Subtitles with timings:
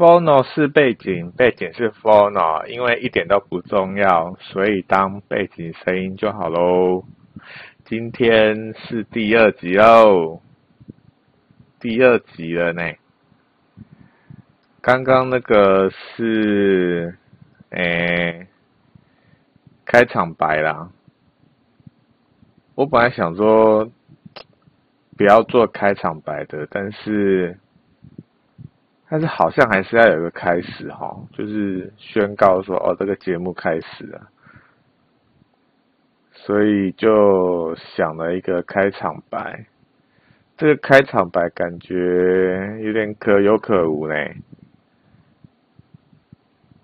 [0.00, 7.04] Phono 是背景，背景是 Phono，因为一点都不重要，所以当背景声音就好喽。
[7.84, 10.40] 今天是第二集喽，
[11.78, 12.82] 第二集了呢。
[14.80, 17.14] 刚刚那个是，
[17.68, 18.46] 诶，
[19.84, 20.90] 开场白啦。
[22.74, 23.86] 我本来想说
[25.18, 27.58] 不要做开场白的，但是。
[29.12, 34.28] 但是好像还是要有一个开始哈，就是宣告说哦，这个节目开始了，
[36.32, 39.66] 所以就想了一个开场白。
[40.56, 44.14] 这个开场白感觉有点可有可无呢。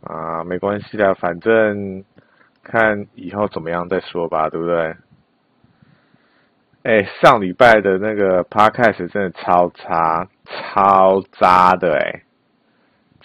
[0.03, 2.03] 啊，没关系的，反正
[2.65, 4.97] 看以后怎么样再说吧，对不对？
[6.83, 10.27] 哎，上礼拜的那个 podcast 真的超差。
[10.49, 12.23] 超渣的哎，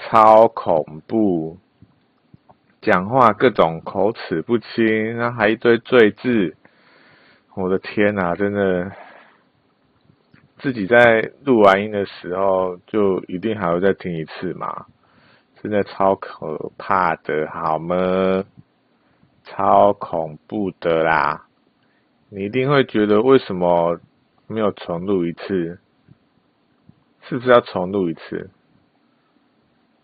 [0.03, 1.57] 超恐怖，
[2.81, 6.55] 讲话各种口齿不清，然后还一堆赘字，
[7.53, 8.91] 我的天呐，真的，
[10.58, 14.88] 自己在录完音的时候，就一定还会再听一次嘛，
[15.61, 18.43] 真的超可怕的，好吗？
[19.43, 21.45] 超恐怖的啦，
[22.30, 23.99] 你一定会觉得为什么
[24.47, 25.80] 没有重录一次？
[27.21, 28.49] 是不是要重录一次？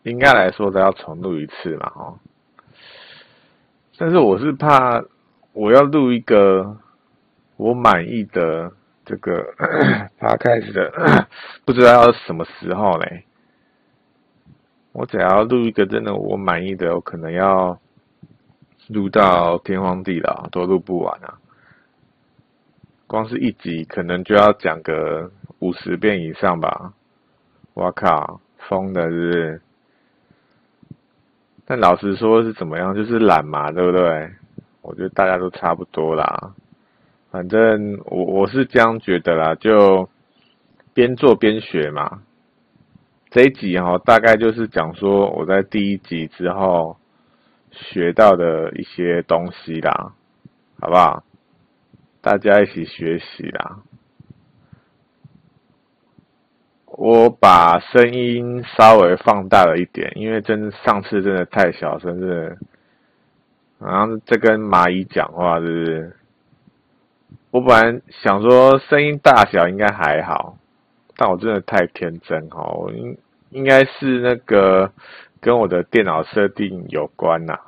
[0.08, 2.20] 应该来说都要重录一次嘛，哈。
[3.98, 5.04] 但是我是怕
[5.54, 6.78] 我要录一个
[7.58, 8.72] 我满意的
[9.06, 9.54] 这个
[10.18, 11.28] p o d c 的，
[11.66, 13.24] 不知道要什么时候嘞。
[14.94, 17.80] 我只要录一个真的我满意的，我可能要
[18.88, 21.38] 录到天荒地老都录不完啊。
[23.06, 26.94] 光是一集可能就要讲个五十遍以上吧。
[27.74, 29.62] 我靠，疯的是不是？
[31.70, 34.32] 但老实说是怎么样，就是懒嘛，对不对？
[34.82, 36.54] 我觉得大家都差不多啦。
[37.30, 40.08] 反正我我是这样觉得啦，就
[40.94, 42.22] 边做边学嘛。
[43.30, 46.96] 这一集哈，大概就是讲说我在第一集之后
[47.72, 50.14] 学到的一些东西啦，
[50.80, 51.22] 好不好？
[52.22, 53.80] 大家一起学习啦。
[56.98, 62.58] 我把声音稍微放大了一点，因为真上次真的太小声，真的，
[63.78, 66.16] 然后在跟蚂蚁讲话，是不是？
[67.52, 70.58] 我本来想说声音大小应该还好，
[71.16, 73.16] 但我真的太天真哦，应
[73.52, 74.92] 应该是那个
[75.40, 77.60] 跟我的电脑设定有关呐，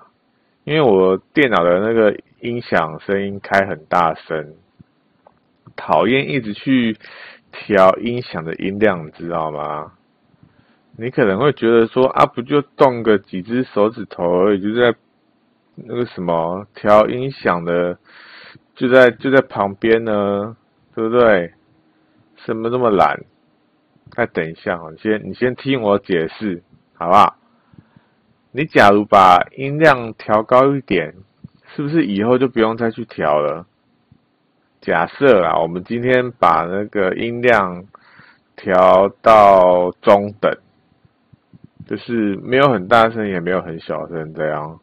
[0.64, 4.56] 因为我电脑的那个音响声音开很大声，
[5.76, 6.98] 讨厌一直去。
[7.52, 9.94] 调音响的音量，你知道吗？
[10.98, 14.94] 你可能会觉得说啊，不就动个几只手指头而已，就在
[15.76, 17.98] 那个什么调音响的，
[18.76, 20.58] 就在就在旁边呢，
[20.94, 21.54] 对不对？
[22.46, 23.24] 什么那么懒？
[24.12, 26.62] 再等一下啊，你先你先听我解释，
[26.96, 27.36] 好不好？
[28.52, 31.14] 你假如把音量调高一点，
[31.76, 33.66] 是不是以后就不用再去调了？
[34.82, 37.86] 假设啊，我们今天把那个音量
[38.56, 40.52] 调到中等，
[41.86, 44.80] 就是没有很大声，也没有很小声这样。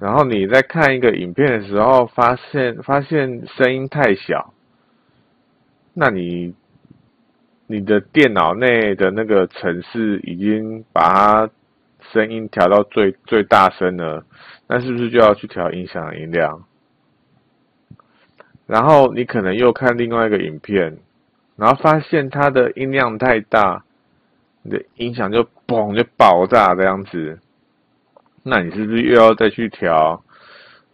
[0.00, 4.54] 然后你在看一个影片的时候，发现发现声音太小，
[5.92, 6.54] 那你
[7.66, 11.50] 你的电脑内的那个程式已经把它
[12.12, 14.24] 声音调到最最大声了，
[14.68, 16.64] 那是不是就要去调音响的音量？
[18.68, 20.98] 然后你可能又看另外一个影片，
[21.56, 23.82] 然后发现它的音量太大，
[24.62, 27.38] 你的音响就嘣就爆炸这样子，
[28.42, 30.22] 那你是不是又要再去调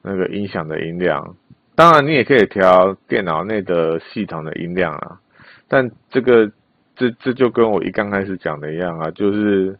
[0.03, 1.35] 那个音响的音量？
[1.75, 5.19] 当然，你也可以调电脑内的系统的音量啊，
[5.67, 6.49] 但这个
[6.95, 9.77] 这这就跟我一刚开始讲的一样啊，就是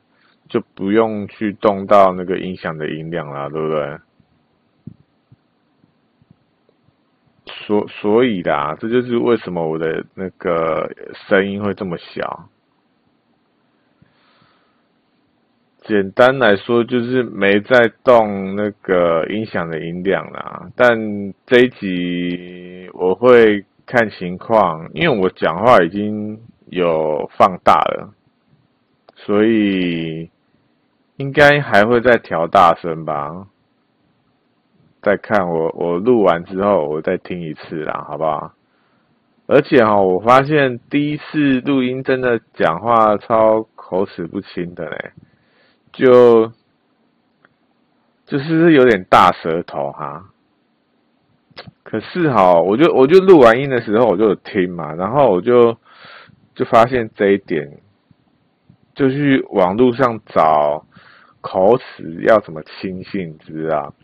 [0.49, 3.97] 就不用去动到那个音响的音量啦，对不对？
[7.61, 10.91] 所所以啦，这就是为什么我的那个
[11.29, 12.49] 声音会这么小。
[15.87, 20.71] 简单来说，就是没在动那个音响的音量啦。
[20.75, 20.99] 但
[21.47, 26.41] 这一集我会看情况，因为我讲话已经
[26.71, 28.15] 有放大了，
[29.15, 30.31] 所以
[31.17, 33.47] 应该还会再调大声吧。
[35.05, 38.53] 再看我，我录完之后，我再听一次啦，好不好？
[39.47, 45.13] 而且哈，我发现第一次录音真的讲话超口齿不清的嘞，
[45.93, 46.51] 就
[48.25, 50.31] 就是有点大舌头哈。
[51.83, 55.77] 可是哈，我就我就录完音的时候我就有听嘛，然后我就
[56.55, 57.71] 就发现这一点，
[58.95, 60.87] 就去网络上找
[61.43, 63.95] 口齿要怎么清新，知道？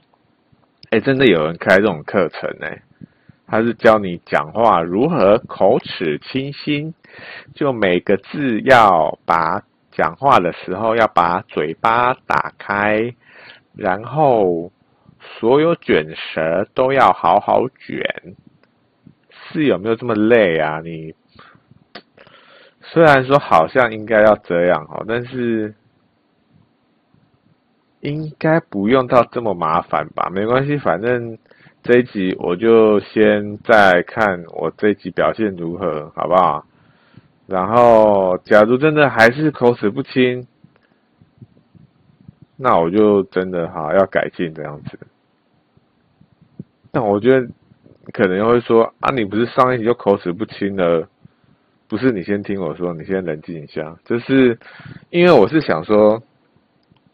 [0.91, 2.83] 哎，真的有人开这种课程哎，
[3.47, 6.93] 他是教你讲话如何口齿清新，
[7.55, 13.15] 就每个字要把讲话的时候要把嘴巴打开，
[13.77, 14.73] 然后
[15.21, 18.03] 所有卷舌都要好好卷，
[19.31, 20.81] 是有没有这么累啊？
[20.81, 21.15] 你
[22.83, 25.73] 虽然说好像应该要这样哦，但是。
[28.01, 30.31] 应该不用到这么麻烦吧？
[30.33, 31.37] 没关系，反正
[31.83, 36.65] 这一集我就先再看我这一集表现如何，好不好？
[37.47, 40.47] 然后，假如真的还是口齿不清，
[42.57, 44.99] 那我就真的哈要改进这样子。
[46.91, 47.47] 但我觉得
[48.13, 51.07] 可能会说啊，你不是上一集就口齿不清了？
[51.87, 53.95] 不是，你先听我说，你先冷静一下。
[54.07, 54.59] 就是
[55.11, 56.23] 因为我是想说。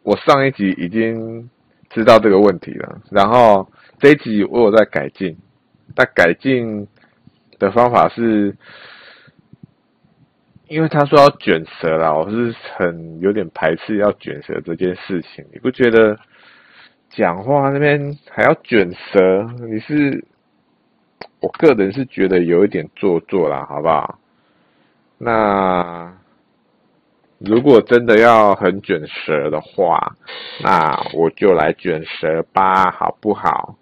[0.07, 1.51] 我上一集已经
[1.91, 3.69] 知道这个问题了，然后
[3.99, 5.37] 这一集我有在改进，
[5.97, 6.87] 但改进
[7.59, 8.57] 的方法是，
[10.69, 15.45] 因为他说要卷舌啦，我是很有点排斥要卷舌这件事情。
[15.53, 16.17] 你不觉得
[17.11, 19.43] 讲话那边还要卷舌？
[19.69, 20.25] 你是，
[21.41, 24.21] 我个人是觉得有一点做作啦，好不好？
[25.19, 26.17] 那。
[27.49, 30.17] 如果真的要很卷舌的话，
[30.63, 33.77] 那我就来卷舌吧，好不好？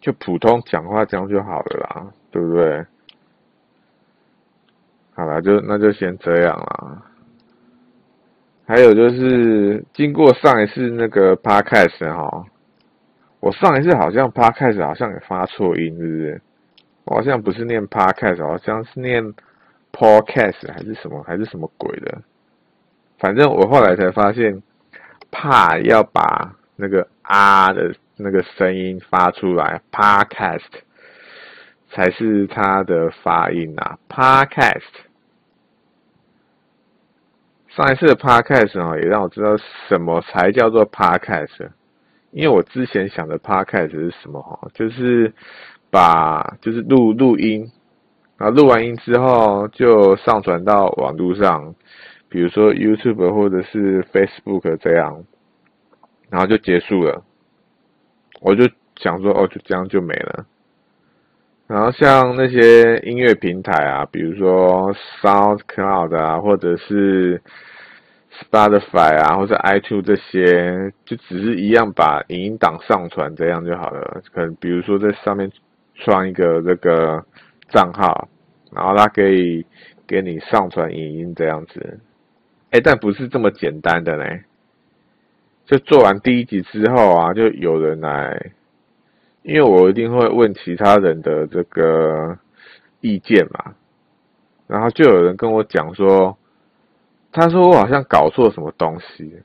[0.00, 2.84] 就普通讲话这样就好了啦，对不对？
[5.14, 7.02] 好了，就那就先这样啦。
[8.66, 12.44] 还有就是，经过上一次那个 podcast 哈，
[13.40, 16.42] 我上一次好像 podcast 好像也发错音，是不是？
[17.04, 19.34] 我好像不是念 podcast，好像是念。
[19.92, 22.22] Podcast 还是什么还是什么鬼的，
[23.18, 24.62] 反正我后来才发现，
[25.30, 30.60] 怕要把那个啊的那个声音发出来，Podcast
[31.90, 33.98] 才是它的发音啊。
[34.08, 34.82] Podcast
[37.68, 39.56] 上一次的 Podcast 哦，也让我知道
[39.88, 41.70] 什么才叫做 Podcast，
[42.32, 45.32] 因为我之前想的 Podcast 是什么哈，就是
[45.90, 47.70] 把就是录录音。
[48.40, 51.74] 然后录完音之后，就上传到网络上，
[52.30, 55.22] 比如说 YouTube 或者是 Facebook 这样，
[56.30, 57.22] 然后就结束了。
[58.40, 58.66] 我就
[58.96, 60.46] 想说，哦，就这样就没了。
[61.66, 64.90] 然后像那些音乐平台啊，比如说
[65.20, 67.42] SoundCloud 啊，或者是
[68.40, 74.22] Spotify 啊，或者 iTunes 这些，就只是一样把影音档上传这样就好了。
[74.32, 75.52] 可能比如说在上面
[75.96, 77.22] 创一个这个。
[77.70, 78.28] 账号，
[78.72, 79.64] 然后他可以
[80.06, 82.00] 给你上传影音这样子，
[82.70, 84.42] 哎，但不是这么简单的嘞。
[85.66, 88.50] 就做完第一集之后啊，就有人来，
[89.42, 92.38] 因为我一定会问其他人的这个
[93.00, 93.74] 意见嘛，
[94.66, 96.36] 然后就有人跟我讲说，
[97.30, 99.42] 他说我好像搞错什么东西，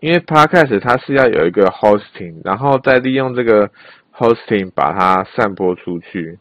[0.00, 3.70] 因为 Podcast 它是要有一个 hosting，然后再利用这个
[4.12, 6.38] hosting 把它散播出去。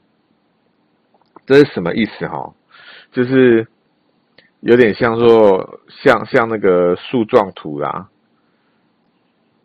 [1.46, 2.54] 这是什么意思哈？
[3.12, 3.68] 就是
[4.62, 8.10] 有点像说，像像那个树状图啦，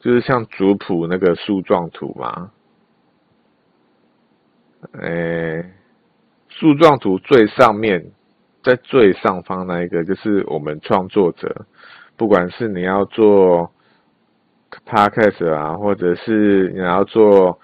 [0.01, 2.51] 就是像族谱那个树状图嘛。
[5.01, 5.73] 诶，
[6.49, 8.11] 树状图最上面，
[8.63, 11.65] 在最上方那一个，就是我们创作者，
[12.17, 13.73] 不管是你要做
[14.85, 17.59] podcast 啊，或者是你要做。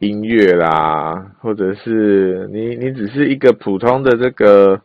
[0.00, 4.80] 音乐啦，或者是你你只是一个普通的这个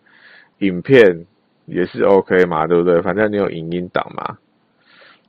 [0.60, 1.26] 影片
[1.66, 3.02] 也是 OK 嘛，对不对？
[3.02, 4.38] 反正你有影音档嘛，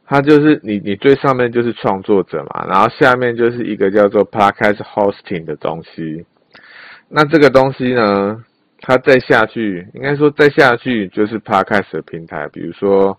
[0.05, 6.27] 它就是你你最上面就是创作者嘛，然后下面就是一个叫做 Podcast Hosting 的东西。
[7.09, 8.45] 那这个东西呢，
[8.81, 13.17] 它再下去，应该说再下去就是 Podcast 的平台，比如说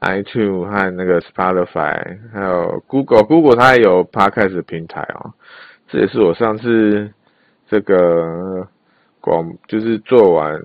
[0.00, 5.32] iTunes 和那个 Spotify，还有 Google，Google 它也有 Podcast 平台哦。
[5.88, 7.12] 这也是我上次
[7.68, 8.68] 这个
[9.20, 10.60] 广，就是做完，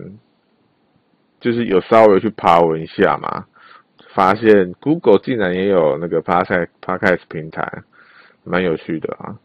[1.40, 3.46] 就是有稍微去爬文一下嘛，
[4.14, 7.84] 发现 Google 竟然也有那个 Podcast Podcast 平台，
[8.44, 9.38] 蛮有趣的啊。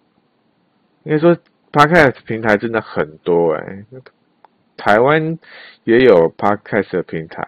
[1.04, 1.37] 应该说
[1.71, 3.85] Podcast 平台真的很多诶、
[4.76, 5.38] 台湾
[5.85, 7.47] 也有 Podcast 的平台，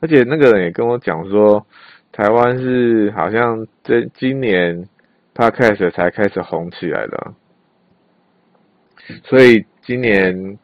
[0.00, 1.66] 而且那个人也跟我讲说，
[2.12, 4.88] 台湾是好像这今年
[5.34, 7.32] Podcast 才开始红起来的，
[9.24, 10.58] 所以今年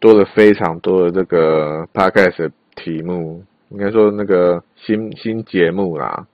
[0.00, 6.26] 多了非常多的这个 Podcast 题目，应该说那个新新节目啦。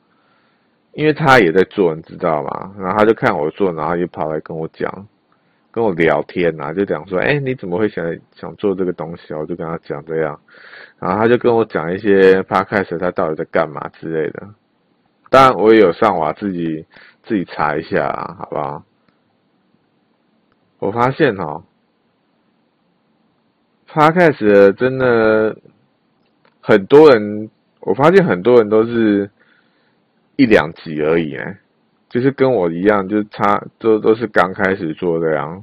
[0.93, 2.75] 因为他也在做，你知道吗？
[2.77, 5.07] 然后他就看我做，然后就跑来跟我讲，
[5.71, 8.05] 跟我聊天呐、啊，就讲说：“哎，你怎么会想
[8.35, 10.39] 想做这个东西啊？”我就跟他讲这样，
[10.99, 14.49] 然后他就跟我讲一些 Podcast 他到底在干嘛之类的。
[15.31, 16.85] 当然，我也有上网自己
[17.23, 18.85] 自己查一下，好不好？
[20.81, 21.65] 我发现哦
[23.89, 25.57] ，Podcast 真的
[26.61, 27.49] 很多人，
[27.81, 29.31] 我发现很多人都是。
[30.37, 31.59] 一两集而已哎，
[32.09, 35.63] 就是跟我一样，就是差都都是刚开始做这样，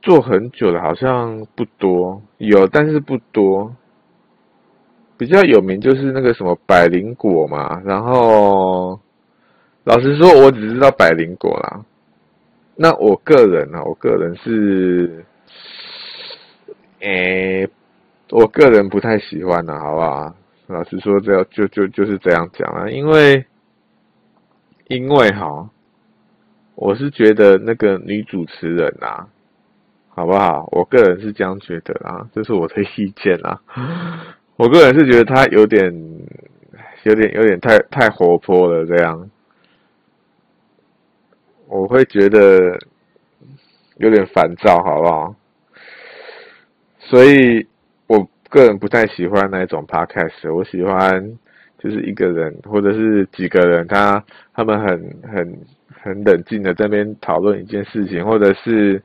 [0.00, 3.74] 做很久的好像不多，有但是不多。
[5.18, 8.98] 比较有名就是那个什么百灵果嘛，然后
[9.82, 11.84] 老实说，我只知道百灵果啦。
[12.76, 15.24] 那我个人呢，我个人是，
[17.00, 17.68] 诶，
[18.30, 20.32] 我个人不太喜欢的，好不好？
[20.68, 23.44] 老实说，这样就就就是这样讲啊，因为
[24.86, 25.68] 因为哈，
[26.76, 29.26] 我是觉得那个女主持人啊，
[30.10, 30.68] 好不好？
[30.70, 33.60] 我个人是这样觉得啊，这是我的意见啊。
[34.58, 35.90] 我个人是觉得他有点、
[37.04, 39.30] 有点、有点太太活泼了，这样，
[41.66, 42.78] 我会觉得
[43.96, 45.34] 有点烦躁，好不好？
[46.98, 47.66] 所以
[48.06, 48.28] 我。
[48.50, 51.38] 个人不太喜欢那一种 podcast，我喜欢
[51.78, 54.24] 就是一个人或者是几个人，他
[54.54, 54.88] 他们很
[55.30, 55.58] 很
[56.02, 59.02] 很冷静的在那边讨论一件事情，或者是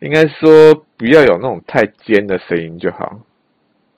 [0.00, 3.18] 应该说不要有那种太尖的声音就好，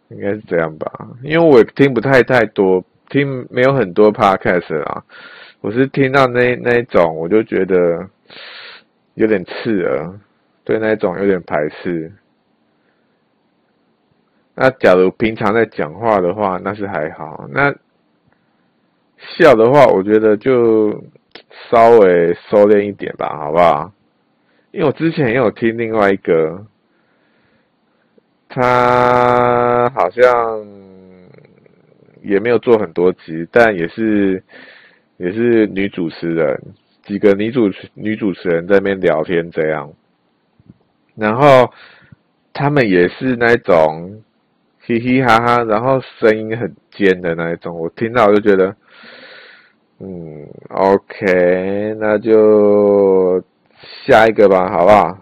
[0.08, 1.08] 应该是这样吧？
[1.22, 5.04] 因为我也听不太太多，听没有很多 podcast 啊，
[5.60, 8.08] 我是听到那那一种我就觉得
[9.14, 10.18] 有点刺耳，
[10.64, 12.10] 对那一种有点排斥。
[14.54, 17.46] 那假如平常在讲话的话，那是还好。
[17.50, 17.74] 那
[19.18, 20.92] 笑的话，我觉得就
[21.70, 23.92] 稍微收敛一点吧，好不好？
[24.72, 26.64] 因为我之前也有听另外一个，
[28.48, 30.66] 他好像
[32.22, 34.42] 也没有做很多集，但也是
[35.16, 36.60] 也是女主持人，
[37.04, 39.92] 几个女主女主持人在那边聊天这样，
[41.14, 41.72] 然后
[42.52, 44.22] 他们也是那种。
[44.86, 48.74] 嘻嘻哈哈，然后声音很尖的那一种，我听到我就觉得，
[50.00, 53.40] 嗯，OK，那就
[54.06, 55.18] 下一个吧，好不好？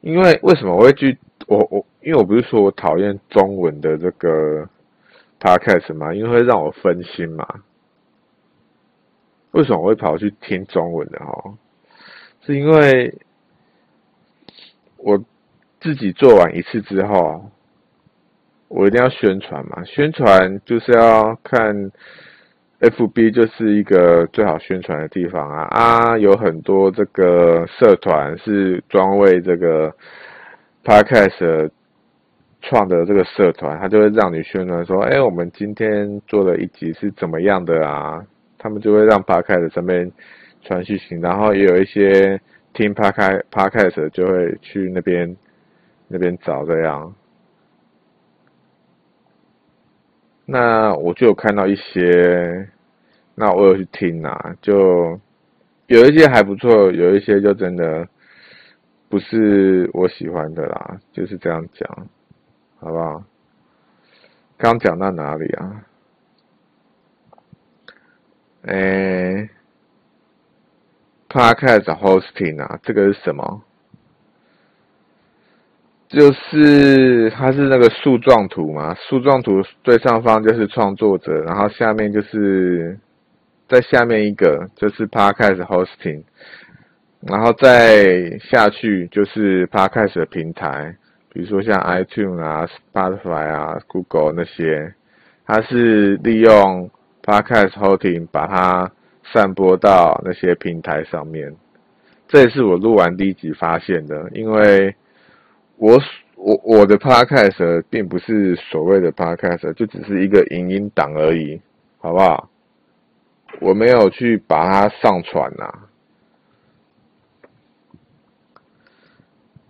[0.00, 4.68] 因为为什么我会去我我，因为我不是说我讨厌中文的这个
[5.40, 7.46] podcast 嘛，因为会让我分心嘛。
[9.52, 11.54] 为什么我会跑去听中文的哈？
[12.44, 13.14] 是因为
[14.96, 15.22] 我
[15.80, 17.50] 自己做完一次之后。
[18.70, 21.90] 我一定要宣传嘛，宣传就是要看
[22.80, 29.92] ，FB 就是一个最好宣传的地方啊啊，有很多这个社团是专为这个
[30.84, 31.70] Podcast
[32.62, 38.24] 创的这个社团，他就会让你宣传说，哎，我们今天做了一集是怎么样的啊？
[38.58, 40.10] 他们就会让 Podcast 上面
[40.62, 42.40] 传讯息，然后也有一些
[42.72, 45.36] 听 Podcast Podcast 就会去那边
[46.08, 47.14] 那边找这样。
[50.50, 52.66] 那我就有看到一些，
[53.34, 55.20] 那我有去听啊，就
[55.88, 58.08] 有一些还不错，有一些就真的
[59.10, 62.08] 不是我喜欢的啦，就是这样讲，
[62.80, 63.22] 好不好？
[64.56, 65.84] 刚讲到哪里啊？
[68.62, 69.50] 诶
[71.28, 73.62] ，Podcast hosting 啊，这个是什么？
[76.08, 82.98] 就是它是那个树状图嘛，树状图最上方就是创作者，然后下面就是
[83.68, 86.22] 在下面一个就是 Podcast Hosting，
[87.20, 90.96] 然后再下去就是 Podcast 的平台，
[91.30, 94.94] 比如说像 iTunes 啊、Spotify 啊、Google 那些，
[95.46, 96.90] 它是利用
[97.22, 98.90] Podcast Hosting 把它
[99.30, 101.54] 散播到那些平台上面。
[102.28, 104.96] 这也是我录完第一集发现的，因为。
[105.78, 105.98] 我
[106.36, 111.60] 我我的 podcast 并不是所谓的 podcast，就只是一个影音档而已，
[111.98, 112.50] 好不好？
[113.60, 115.72] 我没有去把它上传呐。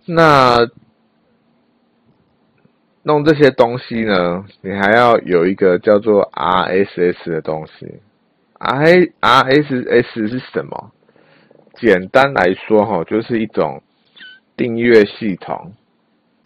[0.05, 0.57] 那
[3.03, 7.99] 弄这些东西呢，你还要有一个叫做 RSS 的东西。
[8.57, 10.91] R RSS 是什么？
[11.75, 13.81] 简单来说，哈，就是一种
[14.57, 15.73] 订阅系统。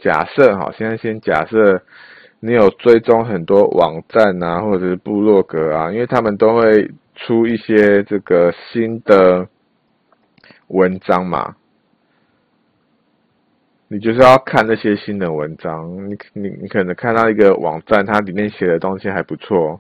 [0.04, 1.82] 假设哈，现在先假设
[2.42, 9.48] 你有追踪很多网站啊，或者是部落格啊，因为他们都会出一些这个新的
[10.68, 11.56] 文章嘛。
[13.88, 19.80] 你就是要看那些新的文章，你你你可能看到一个网站，它里面写的东西还不错，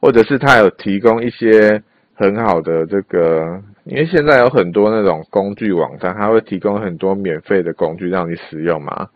[0.00, 1.82] 或者是它有提供一些
[2.14, 9.08] 很好的这个，因为现在有很多那种工具网站，它会提供很多免费的工具让你使用嘛。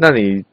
[0.00, 0.44] 那你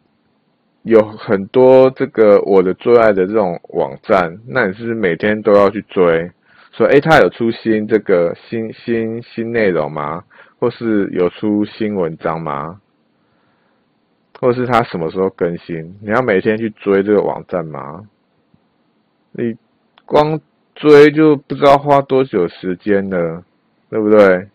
[0.82, 6.32] 有很多这个我的最爱的这种网站，那你是每天都要去追？
[6.72, 10.24] 说，诶，它有出新这个新新新内容吗？
[10.58, 12.82] 或是有出新文章吗？
[14.40, 15.96] 或是他什么时候更新？
[16.02, 18.04] 你要每天去追这个网站吗？
[19.32, 19.56] 你
[20.06, 20.40] 光
[20.74, 23.44] 追就不知道花多久时间了，
[23.92, 24.50] 对不对？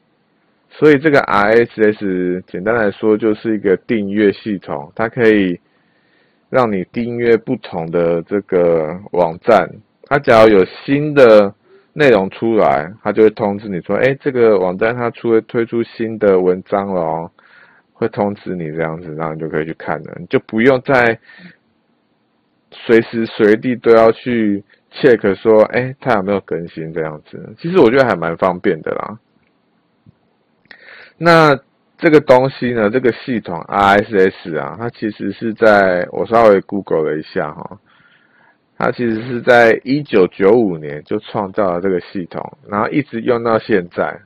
[0.70, 5.60] 所以这个 RSS 简单来说就是一个订阅系统，它可以
[6.48, 9.68] 让你订阅不同的这个网站。
[10.04, 11.54] 它只要有新的
[11.92, 17.30] 内容出来，它就会通知你说：“哎，这个网站它出推出新的文章了哦。”
[17.92, 21.18] 会通知你这样子，然后你就可以去看了，你就不用再
[22.72, 27.54] 随时随地都要去 check 说，哎，它有没有更新这样子。
[27.58, 29.18] 其实我觉得还蛮方便的啦。
[31.22, 31.54] 那
[31.98, 37.78] 这个东西呢，这个系统 RSS 啊，它其实是在我稍微 Google 了一下哈，
[38.78, 44.18] 它其实是在一九九五年就创造了这个系统，然后一直用到现在。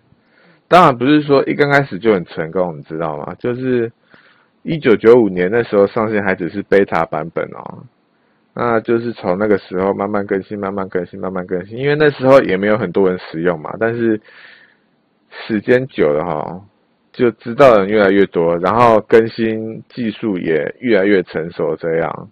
[0.69, 3.35] 当然不是说一刚开始就很成功，你知道吗？
[3.41, 3.91] 就是
[4.63, 7.83] 一九九五年那时候上线还只是 beta 版本哦，
[8.55, 11.77] 那就是从那个时候慢慢更新，慢慢更新，慢慢更新。
[11.77, 14.21] 因为那时候也没有很多人使用嘛，但是
[15.49, 16.61] 时间久了哈，
[17.15, 22.31] 就知道的人越来越多，然后更新技术也越来越成熟，这样。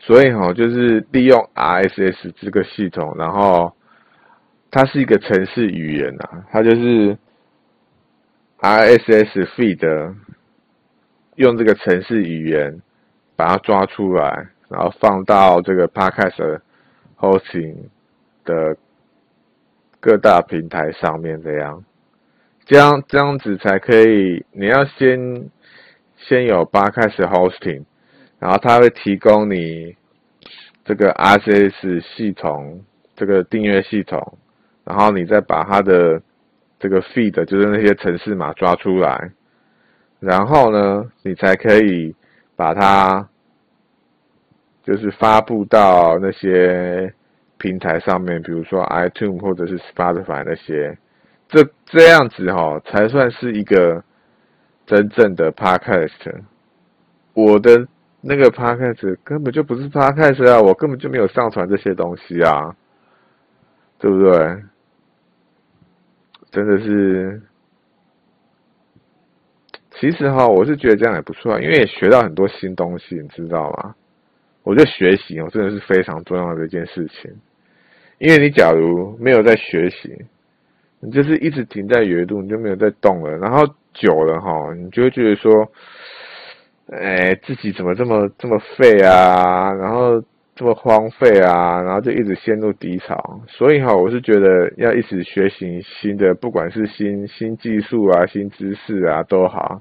[0.00, 3.72] 所以哈，就是利用 RSS 这个系统，然后。
[4.72, 7.18] 它是一个程式语言啊，它就是
[8.60, 10.14] RSS feed，
[11.34, 12.80] 用这个程式语言
[13.34, 16.60] 把它抓出来，然后放到这个 Podcast
[17.18, 17.74] hosting
[18.44, 18.76] 的
[19.98, 21.84] 各大平台上面，这样，
[22.70, 24.46] 这样这样子才可以。
[24.52, 25.50] 你要先
[26.16, 27.82] 先有八开始 hosting，
[28.38, 29.96] 然后它会提供你
[30.84, 32.84] 这个 RSS 系统，
[33.16, 34.38] 这个订阅系统。
[34.84, 36.22] 然后你再把它的
[36.78, 39.32] 这个 feed，就是那些城市码抓出来，
[40.20, 42.14] 然后呢，你才可以
[42.54, 43.28] 把它
[44.84, 47.12] 就是发布到那些
[47.58, 50.96] 平台上面，比如说 iTunes 或者是 Spotify 那些，
[51.50, 54.02] 这这样子哈、哦，才算是一个
[54.86, 56.42] 真正的 podcast。
[57.34, 57.86] 我的
[58.20, 62.74] 那个 podcast 根本就不是 podcast 啊，我根本就没有上传这些东西啊。
[64.02, 64.32] 对不对？
[66.50, 67.42] 真的是，
[69.90, 73.94] 其实哈，我是觉得这样也不错，因为也学到很多新东西，你知道吗？
[74.62, 77.30] 我觉得学习哦，真的是非常重要的一件事情。
[78.16, 80.24] 因为你假如没有在学习，
[81.00, 85.50] 你就是一直停在原度，你就没有在动了，然后久了哈，你就会觉得说，
[86.88, 89.72] 哎，自己怎么这么这么废啊？
[89.74, 90.22] 然后。
[90.56, 93.40] 这么荒废啊，然后就一直陷入低潮。
[93.48, 99.80] 所以哈，我是觉得要一直学习新的，不管是新新技术啊、新知识啊都好，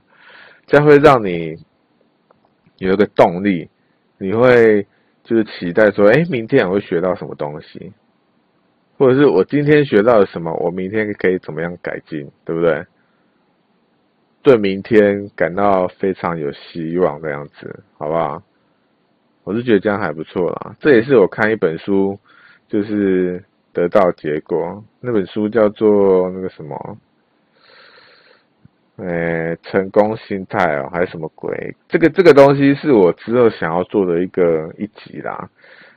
[0.67, 1.53] 这样会让你
[2.77, 3.69] 有一个动力。
[4.19, 4.87] 你会
[5.25, 7.91] 就是期待说，哎，明天我会学到什么东西，
[8.99, 12.85] 或者是我今天学到了什么，我明天可以怎么样改进，对不对？
[14.43, 18.43] 对明天感到非常有希望的样子，好不好？
[19.45, 22.19] 我是觉得这样还不错啦，这也是我看一本书，
[22.67, 24.83] 就是得到结果。
[24.99, 26.97] 那本书叫做那个什么，
[28.97, 31.73] 诶，成功心态哦，还是什么鬼？
[31.87, 35.49] 这个这个东西是我之后想要做的一个一集啦，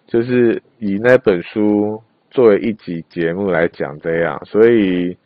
[0.07, 2.01] 就是以那本书
[2.33, 4.45] 作为一集节目来讲这样。
[4.45, 5.16] 所以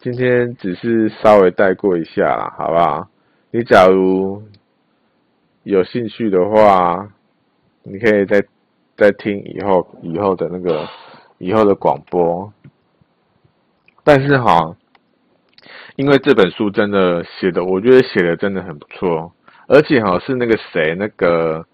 [0.00, 3.08] 今天只是稍微带过一下啦，好不好？
[3.52, 4.42] 你假如
[5.62, 7.08] 有兴趣的话。
[7.88, 8.44] 你可以再
[8.96, 10.88] 再听以后以后的那个
[11.38, 12.52] 以后的广播，
[14.02, 14.76] 但是哈，
[15.94, 19.32] 因为这本书真的写的，我觉得写的真的很不错，
[19.68, 21.64] 而且哈是那个谁，那个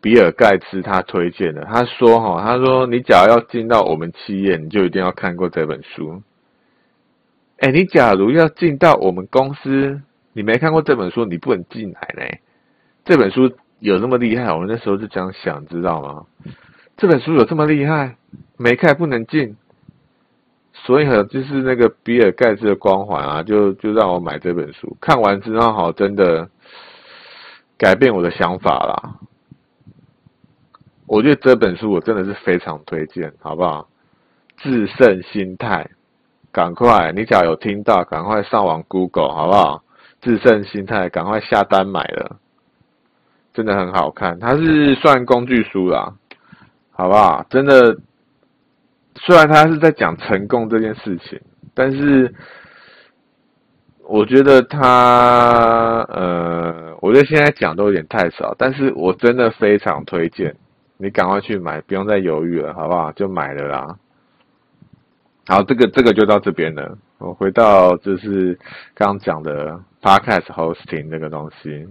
[0.00, 1.64] 比尔盖茨他推荐的。
[1.64, 6.22] 他说哈，他说你假如要进到我们企业，你就一定要看过这本书。
[7.58, 10.00] 哎，你假如要进到我们公司，
[10.32, 12.38] 你没看过这本书，你不能进来呢。
[13.04, 14.52] 这本书有那么厉害？
[14.52, 16.26] 我们那时候是这样想，知道吗？
[16.96, 18.16] 这本书有这么厉害？
[18.56, 19.56] 没看不能进。
[20.72, 24.94] 所以哈，就是那个比尔盖茨的光环啊，就就让我买这本书。
[25.00, 26.48] 看完之后，好，真的
[27.78, 29.14] 改变我的想法啦。
[31.06, 33.88] 我觉得这本书我真的是非常推荐，好不好？
[34.58, 35.88] 致胜心态。
[36.52, 39.82] 赶快，你只要有听到，赶快上网 Google 好不好？
[40.22, 42.36] 致胜心态，赶快下单买了，
[43.52, 44.38] 真的很好看。
[44.40, 46.14] 它是算工具书啦，
[46.92, 47.44] 好不好？
[47.50, 47.98] 真的，
[49.16, 51.38] 虽然它是在讲成功这件事情，
[51.74, 52.34] 但是
[54.04, 60.56] 我觉得它，呃，我觉得现在讲都有点太少，但是我真的非常推荐
[60.98, 63.12] 你赶快去买，不用再犹豫了，好不好？
[63.12, 63.98] 就买了啦。
[65.46, 66.98] 好，这个这个就到这边了。
[67.18, 68.58] 我回到就是
[68.94, 71.86] 刚刚讲的 Podcast Hosting 这个东西，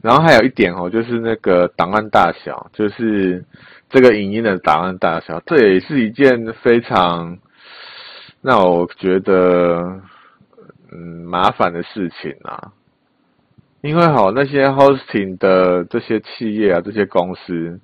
[0.00, 3.44] 然后还有一点哦，就是那个档案大小，就是
[3.88, 7.38] 这个影音的档案大小，这也是一件非常
[8.42, 10.00] 让我觉得
[10.92, 12.72] 嗯麻烦的事情啊。
[13.80, 17.78] 因为好那些 hosting 的这些企业啊，这些公司，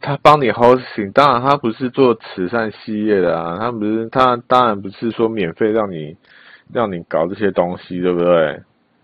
[0.00, 6.16] 他帮你 hosting，当然他不是做慈善事业的啊，他不是他当然不是说免费让你
[6.72, 8.62] 让你搞这些东西，对不对？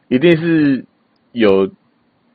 [0.08, 0.86] 一定是
[1.32, 1.70] 有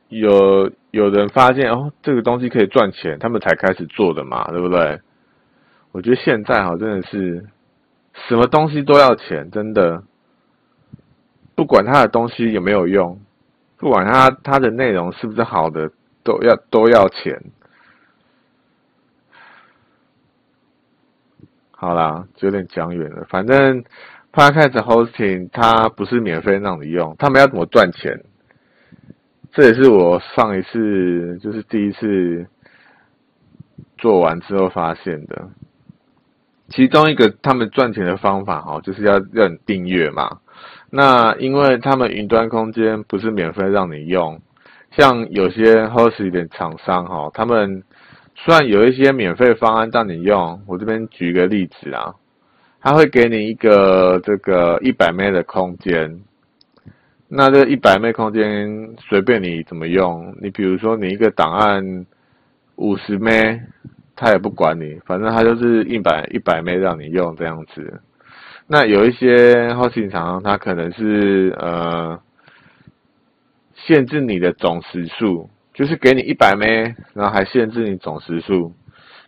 [0.10, 5.00] 有有人发现哦，这个东西可以赚钱，他们才开始做的嘛，对不对？
[5.92, 7.48] 我觉得现在哈真的是
[8.28, 10.04] 什么东西都要钱，真的，
[11.56, 13.20] 不管他的东西有没有用。
[13.80, 15.90] 不管它它的内容是不是好的，
[16.24, 17.42] 都要都要钱。
[21.72, 23.26] 好啦，就有点讲远了。
[23.30, 23.86] 反正
[24.34, 28.22] Podcast Hosting 它不是免费让你用，他们要怎么赚钱？
[29.54, 32.46] 这也是我上一次就是第一次
[33.98, 35.50] 做完之后发现的。
[36.68, 40.42] 其中一个他们赚钱的方法哈，就是要让你订阅嘛。
[40.92, 44.42] 那因为他们云端空间不是免费让你用，
[44.92, 47.84] 像有些 host 的厂商哈，他们
[48.36, 52.16] 虽然有一些免费方案让你用，我这边举个例子啊，
[52.82, 56.22] 他会给你一个这个一百 M 的空间，
[57.28, 62.06] 那这一百 M 空间随便你怎么用，你比如说你一个档案
[62.78, 63.60] 五十 M，
[64.16, 68.02] 他也不管你，反正他就是一百一百 M 让你用这样子。
[68.72, 72.22] 那有一些 hosting 厂商，它可能是呃
[73.74, 78.72] 限制你的总时数，就是给你一百枚然后还限制你总时数。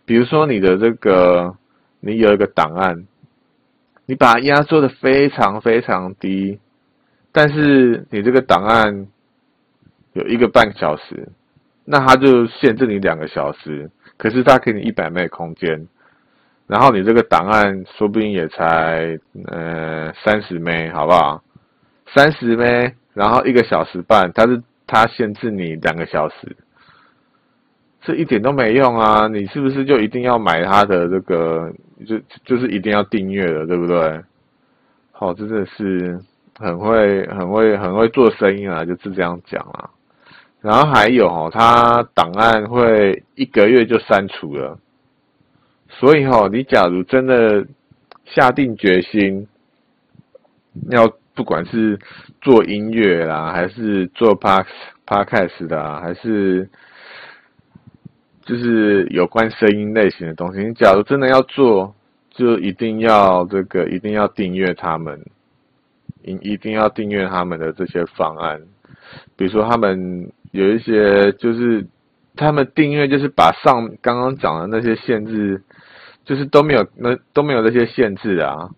[0.04, 1.56] 比如说你的这个，
[1.98, 3.08] 你有一个档案，
[4.06, 6.60] 你把它压缩的非常非常低，
[7.32, 9.08] 但是你这个档案
[10.12, 11.30] 有一个半小时，
[11.84, 15.88] 那它就限制你两个小时，可是它给你一百枚空间。
[16.66, 21.42] 然后你这个档案说不定也才呃三十枚好不好？
[22.14, 26.56] 三十枚然后一个小时半，它是它限制你两个小时，
[28.02, 29.28] 这一点都没用啊！
[29.28, 31.72] 你是不是就一定要买它的这个，
[32.06, 34.22] 就就是一定要订阅的，对不对？
[35.10, 36.18] 好，真的是
[36.58, 39.90] 很会很会很会做生意啊，就是这样讲啊。
[40.60, 44.78] 然后还有哦，它档案会一个月就删除了。
[45.98, 47.64] 所以哈，你假如真的
[48.24, 49.46] 下定决心，
[50.90, 51.98] 要不管是
[52.40, 54.64] 做音乐啦，还是做 par
[55.06, 56.68] Podcast 的啊，还是
[58.44, 61.94] 就是有关声音类型的东西，你假如真的要做，
[62.30, 65.20] 就一定要这个，一定要订阅他们，
[66.24, 68.60] 一一定要订阅他们的这些方案。
[69.36, 71.86] 比如说，他们有一些就是
[72.34, 75.62] 他们订阅，就是把上刚刚讲的那些限制。
[76.24, 78.70] 就是都没有那都没有那些限制啊，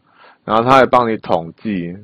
[0.44, 1.96] 然后他还帮你统计，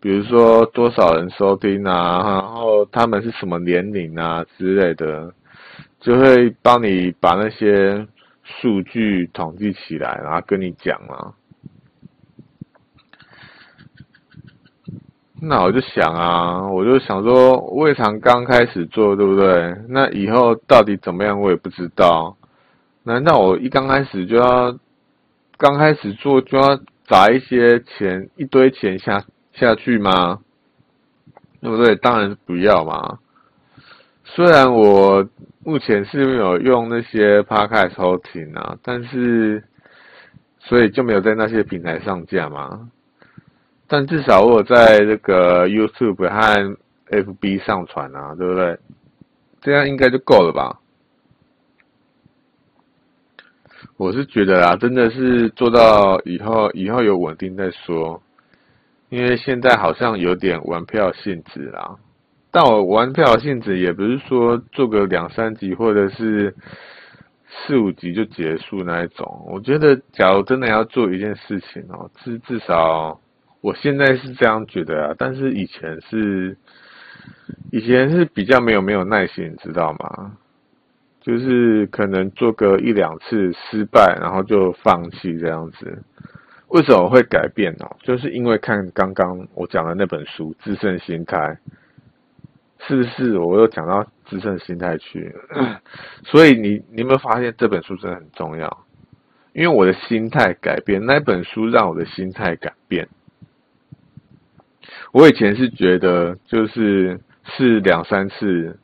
[0.00, 5.32] 比如说多少人收听啊，然后他们是什么年龄啊之类的，
[6.00, 8.06] 就会帮你把那些
[8.42, 11.34] 数据统计起来，然后跟你讲啊。
[15.42, 19.74] 那我就想啊，我就想说，未尝刚开始做，对不对？
[19.88, 22.36] 那以后到底怎么样，我也不知道。
[23.02, 24.78] 难道我一刚开始就要
[25.56, 30.40] 刚开始做就要砸一些钱，一堆钱下下去吗？
[31.60, 31.94] 对不对？
[31.96, 33.18] 当然是不要嘛。
[34.24, 35.28] 虽然我
[35.64, 39.64] 目前是没有用那些 p o d 收听啊，但是
[40.58, 42.90] 所以就没有在那些平台上架嘛。
[43.88, 46.76] 但至少我有在这个 YouTube 和
[47.08, 48.78] FB 上传啊，对不对？
[49.60, 50.78] 这样应该就够了吧？
[54.00, 58.22] 我是觉得啊，真的是做到以后，以后有稳定再说。
[59.10, 61.96] 因为现在好像有点玩票性质啦。
[62.50, 66.54] 但我玩票性质也不是说做个两三集或者是
[67.46, 69.44] 四五集就结束那一种。
[69.46, 73.20] 我觉得，假如真的要做一件事情哦，至至少。
[73.60, 76.56] 我现在是这样觉得啊，但是以前是，
[77.70, 80.32] 以前是比较没有没有耐心，你知道吗？
[81.30, 86.02] 就是可能做个一两次失败，然后就放弃这样子。
[86.70, 87.88] 为什么会改变呢？
[88.02, 91.36] 就是因为看刚刚我讲的那本书《自胜心态》，
[92.84, 95.32] 是不是我又讲到自胜心态去？
[96.26, 98.84] 所以你你有没有发现这本书真的很重要？
[99.52, 103.06] 因为我的心态改变，那本书让我的心态改变。
[105.12, 108.76] 我以前是觉得，就是是两三次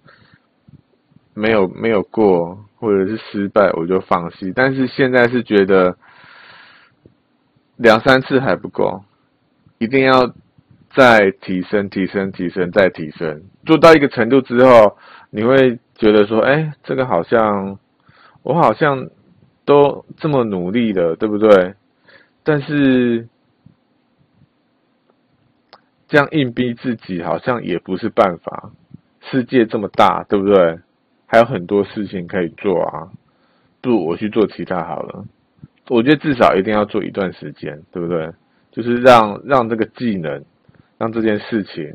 [1.37, 4.53] 没有没有过，或者是失败，我就放弃。
[4.57, 5.97] 但是现在是觉得
[7.77, 9.05] 两三次还不够，
[9.79, 10.33] 一定要
[10.95, 13.43] 再提升、提升、提升、再提升。
[13.67, 14.97] 做到一个程度之后，
[15.31, 17.79] 你会觉得说：“哎，这个好像
[18.43, 19.11] 我好像
[19.65, 21.75] 都这么努力了，对不对？”
[22.43, 23.29] 但是。
[26.09, 28.71] 这样硬逼自己好像也不是办法。
[29.23, 30.79] 世界这么大，对不对？
[31.27, 33.11] 还有很多事情可以做啊，
[33.81, 35.25] 不如我去做其他好了。
[35.89, 38.33] 我觉得至少一定要做一段时间，对不对？
[38.71, 40.45] 就是让让这个技能，
[40.99, 41.95] 让这件事情，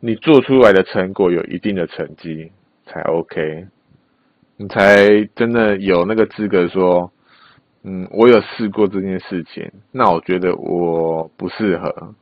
[0.00, 2.50] 你做出来的成果有一定的成绩
[2.86, 3.66] 才 OK，
[4.56, 7.10] 你才真的有那个资格说，
[7.82, 12.14] 嗯，我有试过这件事情，那我觉得我不适合。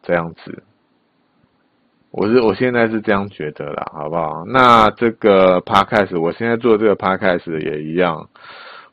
[0.00, 0.62] 这样子，
[2.10, 4.44] 我是我现在是这样觉得啦，好不好？
[4.46, 8.30] 那这个 Podcast，我现在做这个 Podcast 也一样，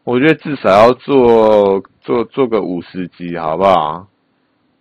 [0.03, 4.07] 我觉得至少要做做做个五十集，好不好？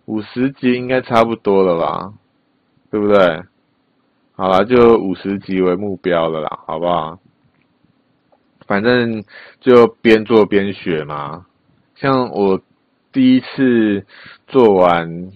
[0.05, 2.13] 五十集应该差不多了吧，
[2.91, 3.43] 对不对？
[4.35, 7.17] 好啦，就五十集为目标了啦，好不好？
[8.67, 9.23] 反正
[9.61, 11.45] 就边做边学嘛，
[11.95, 12.59] 像我
[13.13, 14.05] 第一次
[14.47, 15.31] 做完。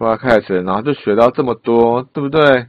[0.00, 2.66] Podcast，然后就学到这么多，对不对？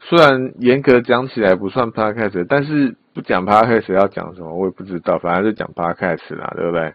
[0.00, 5.18] 虽然严格讲起来不算 Podcast，但是不讲 Podcast 要讲什么，我也不知道。
[5.18, 6.92] 反正就讲 Podcast 啦，对不对？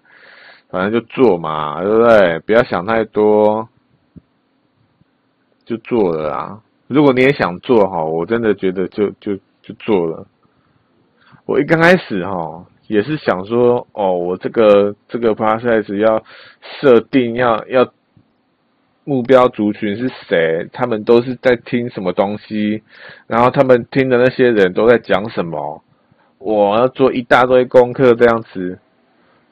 [0.69, 2.37] 反正就做嘛，对不对？
[2.45, 3.67] 不要想太多，
[5.65, 6.61] 就做了啦。
[6.85, 10.27] 如果你也想做哈，我真的觉得就就就做了。
[11.47, 16.23] 我一刚开始哈，也是想说，哦，我这个这个 Podcast 要
[16.61, 17.91] 设定要要。
[19.09, 20.69] 目标族群是谁？
[20.71, 22.83] 他们都是在听什么东西？
[23.25, 25.83] 然后他们听的那些人都在讲什么？
[26.37, 28.77] 我要做一大堆功课这样子，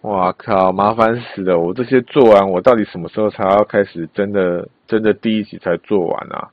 [0.02, 1.58] 哇靠，麻烦死了！
[1.58, 6.50] 我这些做完，我到底什么时候才要开始真的真的第一集才做完啊？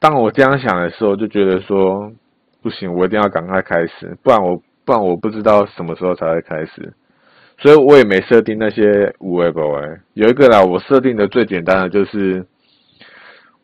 [0.00, 2.10] 当我这样想的时候，就觉得说
[2.62, 6.92] 不行，我一定要赶快开始，不然我不然我不知道什么时候才会开始。
[7.64, 12.44] 所以我也没设定那些五位宝哎，有一个啦，我设定的最简单的就是，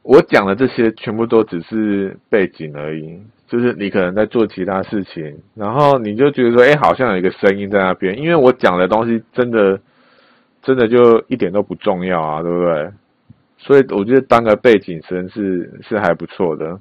[0.01, 9.79] 我讲的这些全部都只是背景而已，就是你可能在做其他事情，然后你就觉得说，哎，好像有一个声音在那边，因为我讲的东西真的，
[10.63, 12.91] 真的就一点都不重要啊，对不对？
[13.59, 16.81] 所以我觉得当个背景声是是还不错的，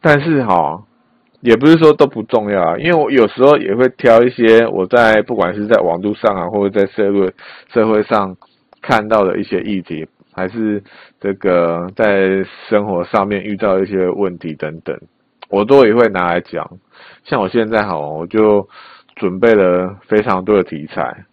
[0.00, 0.84] 但是哈。
[1.42, 7.32] 也不是说都不重要啊，因为我有时候也会挑一些我在不管是在网络上啊，或者在社会
[7.72, 8.36] 社会上
[8.80, 10.80] 看到的一些议题，还是
[11.20, 14.96] 这个在生活上面遇到一些问题等等，
[15.50, 16.64] 我都也会拿来讲。
[17.24, 18.68] 像我现在哈，我就
[19.16, 21.24] 准备了非常多的题材，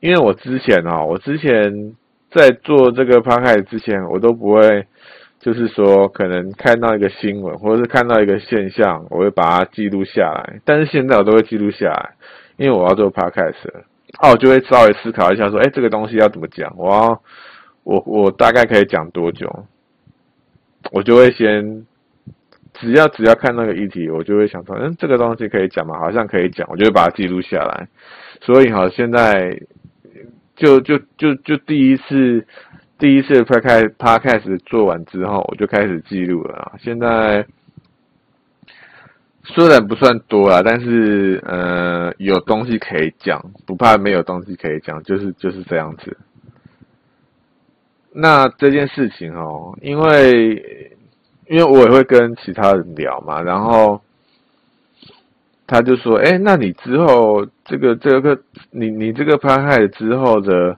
[0.00, 1.94] 因为我之前啊，我之前
[2.32, 4.84] 在做这个 podcast 之前，我都不会。
[5.42, 10.60] 就是说，可能看到一个新闻，或者是看到一个现象，我会把它记录下来。
[10.64, 12.14] 但是现在我都会记录下来，
[12.56, 13.68] 因为我要做 podcast，
[14.20, 16.72] 哦，我就会稍微思考一下，说，哎，这个东西要怎么讲？
[16.78, 17.22] 我要，
[17.82, 19.66] 我我大概可以讲多久？
[20.92, 21.84] 我就会先，
[22.74, 25.98] 只要只要看那个议题，我就会想说，嗯，这个东西可以讲吗？
[25.98, 27.88] 好像可以讲，我就会把它记录下来。
[28.40, 29.60] 所以哈，现在。
[30.54, 32.46] 就就就就第一次
[33.02, 36.72] 第一次 podcast podcast 做完之后，我就开始记录了啊。
[36.78, 37.44] 现在
[39.42, 46.16] 虽然不算多啦，但是呃有东西可以讲，不怕没有东西可以讲，就是就是这样子。
[48.12, 50.96] 那这件事情哦，因为
[51.48, 54.00] 因为我也会跟其他人聊嘛，然后。
[55.64, 58.38] 他就说：“哎，那你之后这个这个
[58.72, 60.76] 你你这个拍开之后的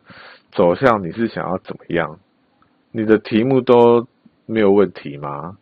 [0.54, 2.18] 走向，你是想要怎么样？
[2.92, 4.06] 你的题目都
[4.46, 5.56] 没有问题吗？”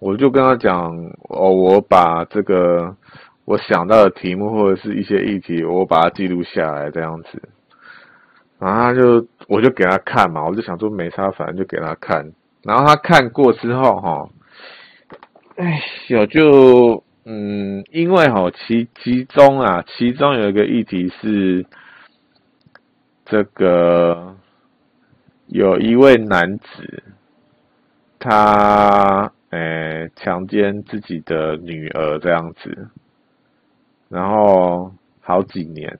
[0.00, 0.94] 我就跟他讲
[1.28, 2.96] ：“哦，我把这个
[3.44, 7.42] 我想到的题目或者是一些议题，我把它记录下来这样子。”
[8.58, 12.32] 然后他就我就给他看嘛，我就想说没差，反正就给他看。
[12.62, 14.28] 然后他看过之后，哈，
[15.56, 17.02] 哎，小就。
[17.28, 21.66] 嗯，因为哈，其其中啊，其中有一个议题是
[23.26, 24.34] 这个
[25.48, 27.02] 有一位男子，
[28.20, 32.88] 他诶强奸自己的女儿这样子，
[34.08, 35.98] 然后好几年。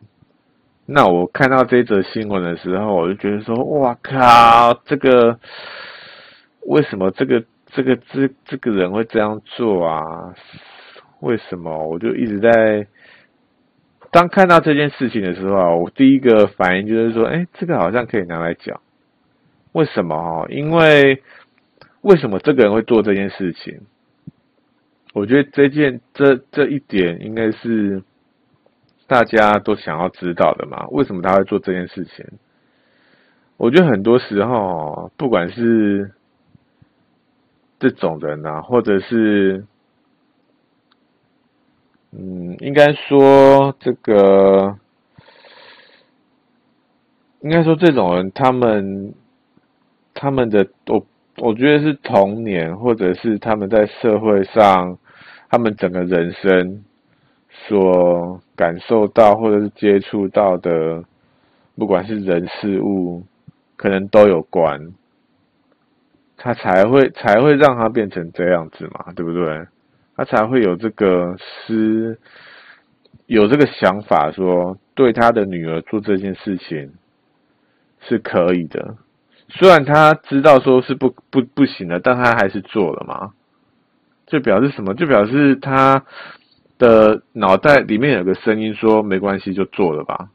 [0.87, 5.37] 那我看到这则新闻的时候，我就觉得说，哇靠，这个
[6.67, 10.33] 为什么这个这个这这个人会这样做啊？
[11.21, 11.89] 为什么？
[11.89, 12.87] 我就一直在
[14.17, 18.81] 当看到这件事情的时候啊，我第一个反应就是说，哎，这个好像可以拿来讲。
[19.73, 20.17] 为什么？
[20.17, 21.23] 哈，因为
[22.01, 23.83] 为什么这个人会做这件事情？
[25.13, 28.03] 我觉得这件这这一点应该是
[29.07, 30.87] 大家都想要知道的嘛。
[30.93, 32.25] 为什么他会做这件事情？
[33.59, 36.13] 我觉得很多时候，不管是
[37.79, 39.67] 这种人啊，或者是。
[42.19, 44.75] 嗯，应该说这个，
[47.41, 49.13] 应该说这种人，他们
[50.15, 54.97] 他们的我我觉得是童年，或者是他们在社会上，
[55.51, 56.83] 他们整个人生
[57.51, 61.05] 所感受到或者是接触到的，
[61.77, 63.23] 不管是人事物，
[63.77, 64.95] 可能都有关，
[66.39, 69.67] 他才会才会让他变成这样子嘛，对不对？
[70.17, 72.19] 他才会有这个思，
[73.27, 76.95] 有这个想法，说对他的女儿做这件事情
[78.01, 78.97] 是可以的。
[79.49, 83.33] 虽然他知道说是不不不行的，但他还是做了嘛。
[84.27, 84.95] 就表示什么？
[84.95, 86.03] 就表示他
[86.79, 90.31] 的脑袋里面有个声音说没关系，就做了吧。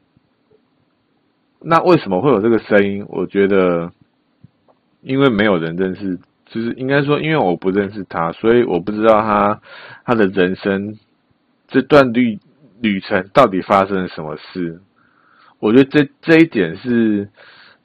[1.59, 3.05] 那为什么会有这个声音？
[3.09, 3.91] 我觉得，
[5.01, 6.19] 因为没有人认识。
[6.51, 9.61] 就是应该说，因为我不认识他，所以我不知道他
[10.03, 10.97] 他的人生
[11.69, 12.37] 这段旅
[12.81, 14.81] 旅程到底发生了什么事。
[15.59, 17.29] 我觉得这这一点是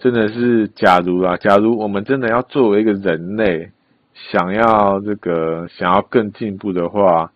[0.01, 3.71] 真的是，假如啊，假如我们真的要作为一个人类，
[4.15, 7.31] 想要这个想要更进步的话，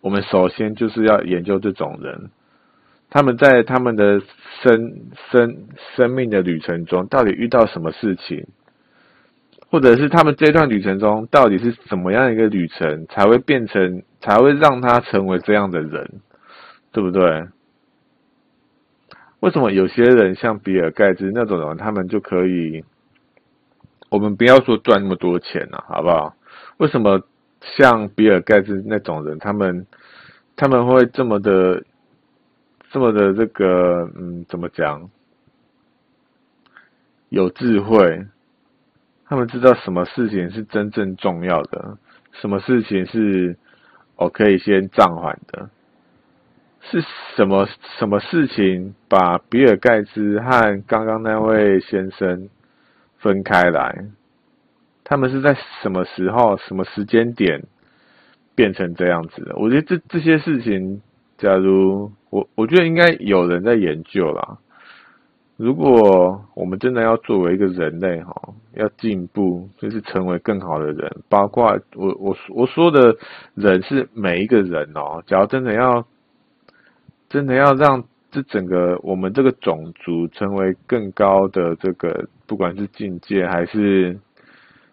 [0.00, 2.30] 我们首先就是要研究这种人，
[3.10, 4.22] 他们在他们的
[4.62, 4.94] 生
[5.30, 8.46] 生生命的旅程中，到底遇到什么事情。
[9.70, 16.20] 或者是他们这段旅程中，到底是怎么样一个旅程，才会变成，才会让他成为这样的人，
[16.90, 17.46] 对不对？
[19.38, 22.84] 为什么有些人像比尔盖茨那种人，他们就可以，
[24.08, 26.34] 我们不要说赚那么多钱了，好不好？
[26.78, 27.22] 为什么
[27.60, 29.86] 像比尔盖茨那种人，他们
[30.56, 31.84] 他们会这么的，
[32.90, 35.08] 这么的这个，嗯，怎么讲？
[37.28, 38.26] 有智慧。
[39.30, 41.98] 他们知道什么事情是真正重要的，
[42.32, 43.56] 什么事情是
[44.16, 45.70] 我可以先暂缓的，
[46.80, 47.00] 是
[47.36, 47.68] 什么
[48.00, 52.48] 什么事情把比尔盖茨和刚刚那位先生
[53.18, 54.06] 分开来？
[55.04, 57.62] 他们是在什么时候、什么时间点
[58.56, 59.54] 变成这样子的？
[59.54, 61.02] 我觉得这这些事情，
[61.38, 64.58] 假如我我觉得应该有人在研究啦。
[65.60, 73.14] 如果我们真的要作为一个人类哈，要进步，就是成为更好的人，包括我我我说的
[73.54, 75.22] 人是每一个人哦。
[75.26, 76.06] 假如真的要，
[77.28, 84.18] 真的要让这整个我们这个种族成为更高的这个，不管是境界还是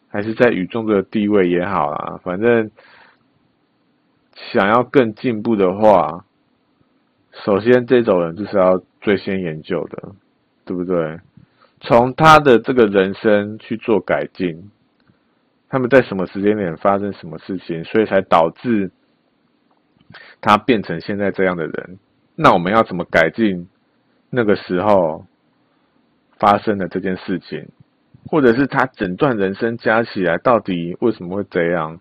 [0.09, 2.69] 还是在宇宙的地位也好啊，反正
[4.51, 6.25] 想要更进步的话，
[7.45, 10.09] 首先这种人就是要最先研究的。
[10.67, 11.19] 对不对？
[11.79, 14.69] 从他的这个人生去做改进，
[15.69, 18.91] 他们在什么时间点发生什么事情，所以才导致
[20.41, 21.97] 他变成现在这样的人。
[22.35, 23.67] 那我们要怎么改进
[24.29, 25.25] 那个时候
[26.39, 27.69] 发生的这件事情，
[28.25, 31.99] 或者是他整段人生加起来到底为什么会这样？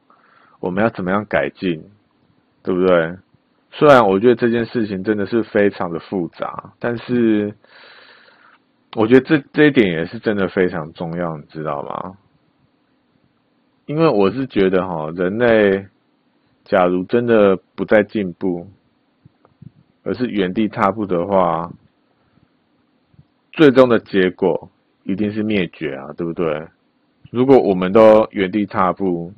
[0.58, 1.84] 我们要怎么样改进？
[2.62, 3.16] 对不对？
[3.72, 7.54] 虽然我觉得这件事情真的是非常的复杂，但是
[8.97, 12.16] 我觉得这这一点也是真的非常重要，你知道吗？
[13.84, 15.86] 因为我是觉得哈，人类
[16.64, 18.66] 假如真的不再进步，
[20.03, 21.70] 而是原地踏步的话，
[23.53, 24.70] 最终的结果
[25.05, 26.66] 一定是灭绝啊，对不对？
[27.30, 29.30] 如果我们都原地踏步，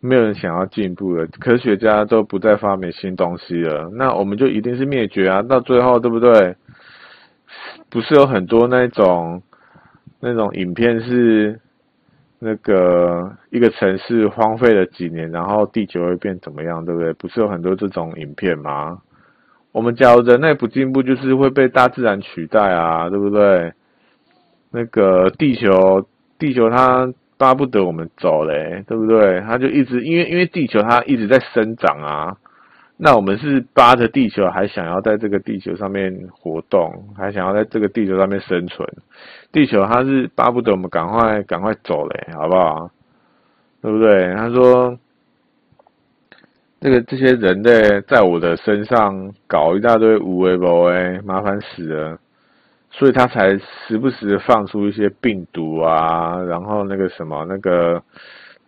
[0.00, 5.42] 没有人想要进步了，科学家都不再发明新东西了，那我们就一定是灭绝啊！
[5.42, 6.56] 到最后，对不对？
[7.88, 9.42] 不是有很多那种
[10.20, 11.60] 那种影片是
[12.38, 17.12] 那个一个城市荒废了几年，然后地球会变怎么样，对不对？
[17.14, 19.02] 不是有很多这种影片吗？
[19.72, 23.72] 我们假如人类不进步，就是会被大自然取代啊，对不对？
[24.70, 26.06] 那个地球，
[26.38, 27.12] 地球它。
[27.40, 29.40] 巴不得我们走嘞，对不对？
[29.40, 32.36] 它就一直因为因为地球它一直在生长啊，
[33.02, 38.86] 那我们是扒着地球，还想要在这个地球上面活动，还想要在这个地球上面生存。
[39.50, 42.90] 地球它是巴不得我们赶快赶快走嘞，好不好？
[43.80, 44.34] 对不对？
[44.34, 44.98] 他说，
[46.78, 52.18] 这个这些人类在我的身上搞一大堆无为不为，麻烦死了。
[52.90, 58.02] 所以他才时不时的放出一些病毒啊，然后那个什么那个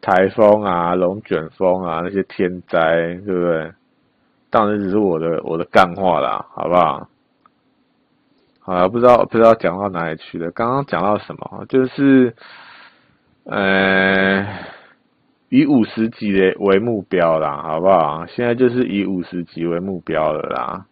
[0.00, 2.80] 台风啊、龙卷风啊那些天灾，
[3.26, 3.70] 对不对？
[4.52, 7.08] 当然只是我的我的干话啦，好不好？
[8.60, 10.50] 好了，不知道不知道讲到哪里去了。
[10.52, 11.64] 刚刚讲到什么？
[11.68, 12.36] 就是
[13.44, 14.46] 呃，
[15.48, 18.26] 以五十级的为目标啦，好不好？
[18.26, 20.86] 现在就是以五十级为目标了啦。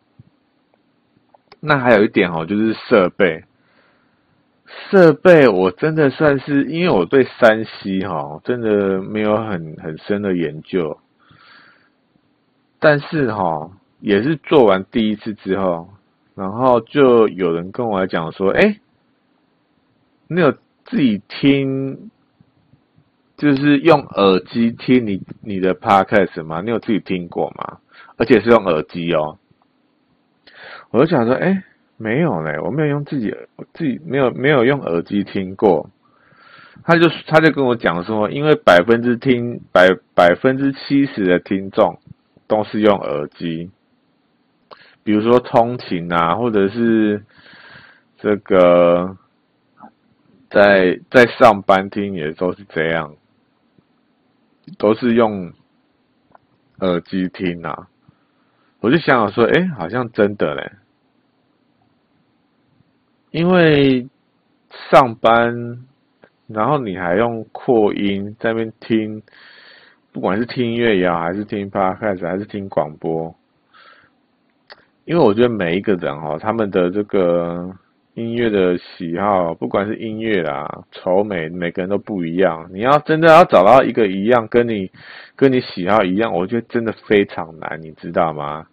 [1.60, 3.44] 那还有一点哦，就是设备。
[4.88, 10.98] 设备我真的算是，因为我对三 C 哈真的没有很很深的研究，
[12.80, 13.70] 但是哈
[14.00, 15.90] 也是做完第一次之后，
[16.34, 18.80] 然后就有人跟我来讲说，哎，
[20.26, 20.52] 你有
[20.86, 22.10] 自己听，
[23.36, 26.62] 就是用耳机听你你的 Podcast 吗？
[26.62, 27.78] 你有自己听过吗？
[28.16, 29.38] 而且是用耳机哦。
[30.90, 31.62] 我就想说，哎、
[31.98, 35.90] 没有嘞，我没有用自己，我自己没有没有用耳机听过。
[36.82, 41.98] 他就他就跟我讲说，因为百分之听百百分之七十的听众
[42.50, 43.70] 都是用耳机，
[45.04, 47.24] 比如说通勤啊，或者是
[48.18, 49.16] 这个
[50.50, 53.14] 在在上班听也都是这样，
[54.78, 55.52] 都是用
[56.80, 57.86] 耳机听啊。
[58.80, 60.72] 我就想想说，哎、好像真的嘞。
[63.30, 64.08] 因为
[64.90, 65.86] 上班，
[66.48, 69.22] 然后你还用扩音在那边听，
[70.12, 73.34] 不管是听音乐也好，还是听 Podcast，还是听广播。
[75.04, 77.72] 因为我觉得每一个人哦，他们的这个
[78.14, 82.68] 音乐的喜好，不管是音乐啦、丑美，每个人都不一样。
[82.72, 84.90] 你要真的要找到一个一样，跟你
[85.36, 88.66] 跟你喜好一样，我觉得真的非常难，你知道吗？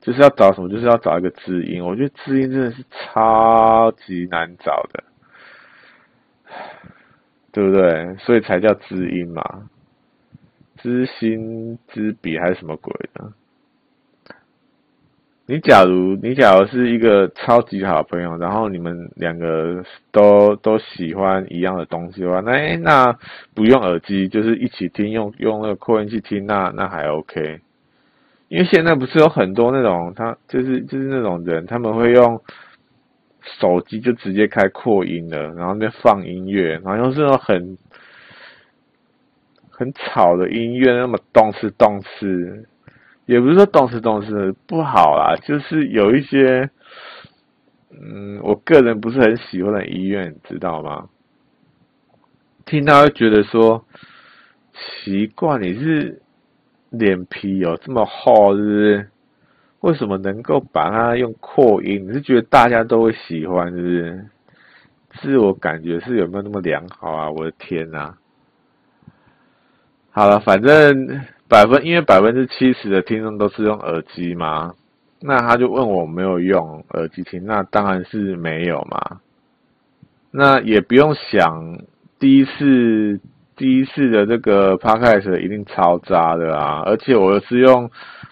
[0.00, 0.68] 就是要找什么？
[0.68, 1.84] 就是要找一个知音。
[1.84, 5.04] 我觉得知音真的是超级难找的，
[7.52, 8.16] 对不对？
[8.16, 9.68] 所以才叫知音嘛，
[10.82, 13.32] 知心知彼还是什么鬼的？
[15.46, 23.18] 你假如你假如是一个超级好朋友，然后你们两个都都喜欢一样的东西的话，那那
[23.52, 27.58] 不用耳机，就是一起听，用用那个扩音器听，那那还 OK。
[28.46, 32.40] 因为现在不是有很多那种，他就是就是那种人，他们会用
[33.58, 37.76] 手机就直接开扩音了，然后那边放音乐，然后又是那种很
[39.80, 42.68] 很吵的音乐，那么动次动次，
[43.24, 46.68] 也不是说动次动次不好啦，就是有一些，
[47.90, 51.08] 嗯，我个人不是很喜欢的音乐，你知道吗？
[52.66, 53.84] 听到会觉得说
[55.02, 56.20] 奇怪，你是。
[56.90, 59.08] 脸皮有这么厚，是不是？
[59.78, 62.04] 为什么能够把它用扩音？
[62.04, 64.26] 你是觉得大家都会喜欢，是不是？
[65.12, 67.30] 自我感觉是有没有那么良好啊？
[67.30, 68.18] 我的天啊！
[70.10, 74.74] 好了，反正百分因为百分之七十的听众都是用耳机嘛，
[75.20, 79.20] 那他就问我没有用耳机听，那当然是没有嘛。
[80.30, 81.78] 那也不用想
[82.18, 83.20] 第一次。
[83.56, 86.82] 第一次的这个 podcast 一定超渣的啊！
[86.86, 87.90] 而且我是用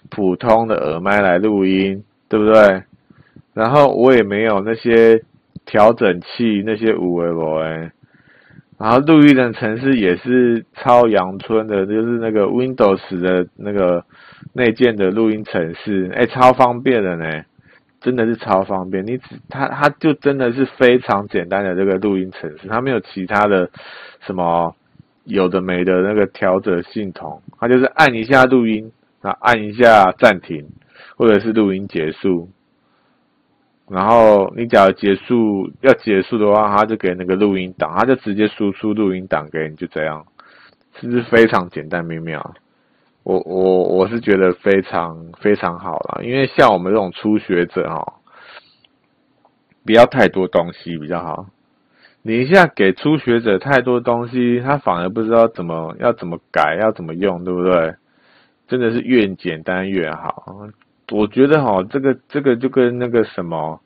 [0.09, 2.81] 普通的耳麦来录音，对不对？
[3.53, 5.21] 然后我也没有那些
[5.67, 7.91] 调整器那些五维罗哎，
[8.79, 14.05] 然后录音的城市也是超阳春的，就是那个 Windows 的那个
[14.53, 17.43] 内建的录音城市，哎，超方便的呢，
[17.99, 19.05] 真的是超方便。
[19.05, 23.69] 你只它它就真的是非常简单的这个录音城市，它没有其他的
[24.25, 24.73] 什么
[25.25, 28.89] 有的没的那个调整系统，它就是按一下录音，
[29.21, 30.65] 然后按一下暂停，
[31.17, 32.49] 或者是录音结束。
[33.89, 40.25] 然后你假如结束要结束的话，他就给那个录音档，他就直接输出录音档给你，就这样，
[40.99, 42.53] 是不是非常简单明了？
[43.23, 48.13] 我我我是觉得非常非常好了，因为像我们这种初学者哦，
[49.85, 51.47] 不要太多东西比较好。
[52.21, 57.95] 你一下给初学者太多东西，他反而不知道怎么要怎么改，要怎么用，对不对？
[58.67, 60.67] 真的是越简单越好。
[61.11, 63.81] 我觉得哈，这个这个就跟那个什么，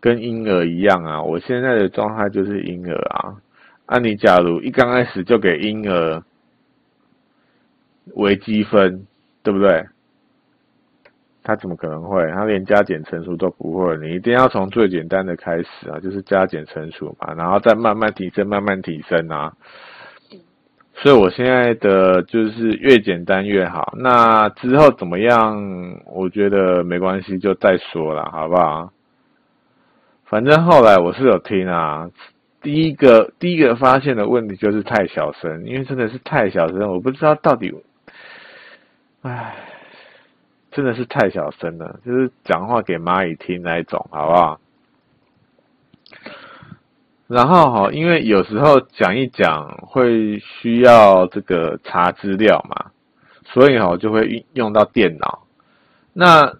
[0.00, 1.22] 跟婴儿一样啊。
[1.22, 3.36] 我现在的状态就是婴儿啊。
[3.86, 6.22] 啊，你假如一刚开始就给婴儿
[8.14, 9.06] 微积分，
[9.42, 9.86] 对不对？
[11.42, 12.30] 他怎么可能会？
[12.32, 13.96] 他连加减乘除都不会。
[13.96, 19.52] 你一定要从最简单的开始啊，就是加减乘除嘛，然后再慢慢提升，慢慢提升啊。
[20.96, 23.94] 所以我现在的就是越简单越好。
[23.96, 25.98] 那之后怎么样？
[26.06, 28.92] 我觉得没关系，就再说了，好不好？
[30.26, 32.10] 反正后来我是有听啊。
[32.62, 37.74] 第一个第一个发现的问题就是太小声，因为真的是太小声，我不知道到底，
[39.22, 39.54] 唉，
[40.70, 44.60] 真的是太小声了，就是讲话给蚂蚁听那一种，好不好？
[47.30, 52.90] 然后哈，因为有时候讲一讲会需要这个查资料嘛，
[53.44, 55.46] 所以哈就会运用到电脑。
[56.12, 56.56] 那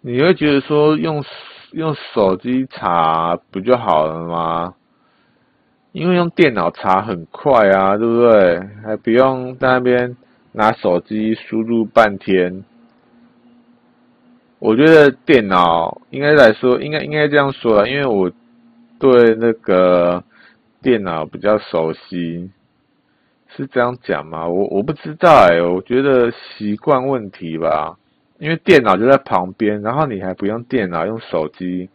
[0.00, 1.24] 你会觉得说用
[1.72, 4.74] 用手机查不就好了吗？
[5.90, 8.60] 因为用电脑查很快啊，对不对？
[8.84, 10.16] 还不用在那边
[10.52, 12.62] 拿手机输入半天。
[14.66, 18.28] 我觉得电脑应该来说，应该应该这样说啦，因为我
[18.98, 20.24] 对那个
[20.82, 22.50] 电脑比较熟悉，
[23.56, 24.48] 是这样讲吗？
[24.48, 27.96] 我我不知道哎，我觉得习惯问题吧，
[28.40, 31.88] 因为电脑就在旁边，然后你还不用电脑，用手机，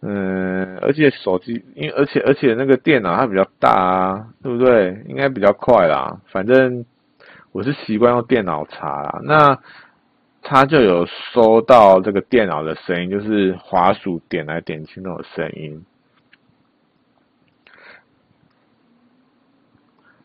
[0.00, 5.02] 嗯，而且手机，因为而且而且那个电脑它比较大啊，对不对？
[5.08, 6.84] 应该比较快啦，反正
[7.50, 9.58] 我是习惯用电脑查啦，那。
[10.44, 15.84] 他就有收到这个电脑的声音，就是滑鼠点来点去那种声音。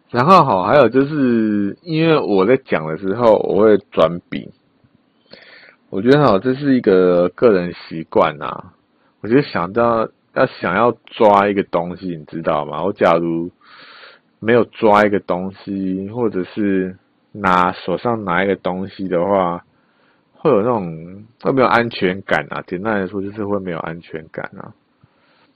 [0.09, 4.49] 然后好，还有就是因为我在讲的时候，我会转笔。
[5.89, 8.71] 我觉得好，这是一个个人习惯呐。
[9.21, 12.83] 我就想到要想要抓一个东西，你知道吗？
[12.83, 13.51] 我假如
[14.39, 16.97] 没有抓一个东西，或者是
[17.31, 19.63] 拿手上拿一个东西的话。
[20.47, 24.73] 会有那种会没有安全感啊，简单来说就是会没有安全感啊。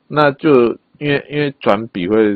[0.08, 2.36] 那就因为因为转笔会，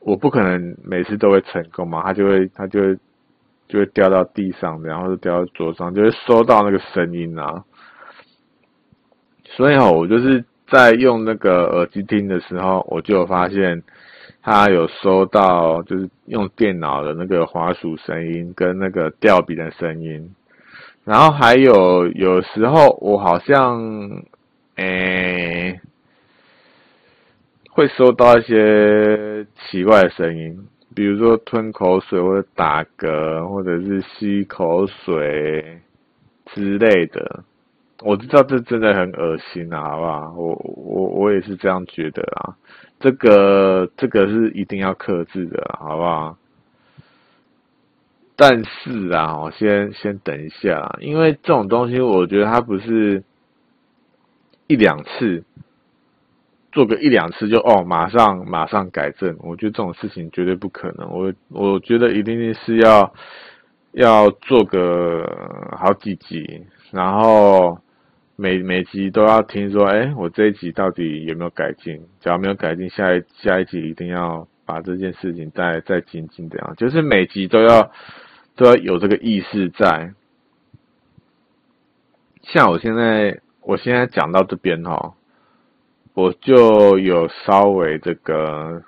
[0.00, 2.98] 我不可能每次都会成功嘛，它就会它就会
[3.68, 7.64] 就会掉到地上，然后就掉到桌上，就会收到那个声音啊。
[9.44, 13.82] 所以哦，我就是在用那个耳机听的时候，我就有发现
[14.42, 20.34] 它有收到，就是用电脑的那个滑鼠声音跟那个掉笔的声音。
[21.04, 24.22] 然后还有有时候我好像，
[24.76, 25.80] 诶、
[27.70, 35.80] 会收到一些奇怪的声音，比如说吞口水或者打嗝，或者是吸口水
[36.54, 37.42] 之类的。
[38.02, 40.34] 我知道这真的很恶心啊，好不好？
[40.36, 42.54] 我我我也是这样觉得啊。
[43.00, 46.36] 这个这个是一定要克制的，好不好？
[48.34, 53.22] 但是啊，我先先等一下，因为这种东西，我觉得它不是
[54.66, 55.44] 一两次
[56.72, 59.36] 做个一两次就哦，马上马上改正。
[59.40, 61.10] 我觉得这种事情绝对不可能。
[61.10, 63.12] 我我觉得一定是要
[63.92, 67.78] 要做个好几集，然后
[68.36, 72.02] 每每集都要听说，哎，我这一集到底有没有改进？
[72.20, 77.90] 假如没有改进，下一下一集一定要把这件事情再再精进，这样就是每集都要。
[78.54, 80.12] 都要有这个意识在。
[82.42, 85.14] 像我现在，我现在讲到这边哈，
[86.12, 88.82] 我就有稍微这个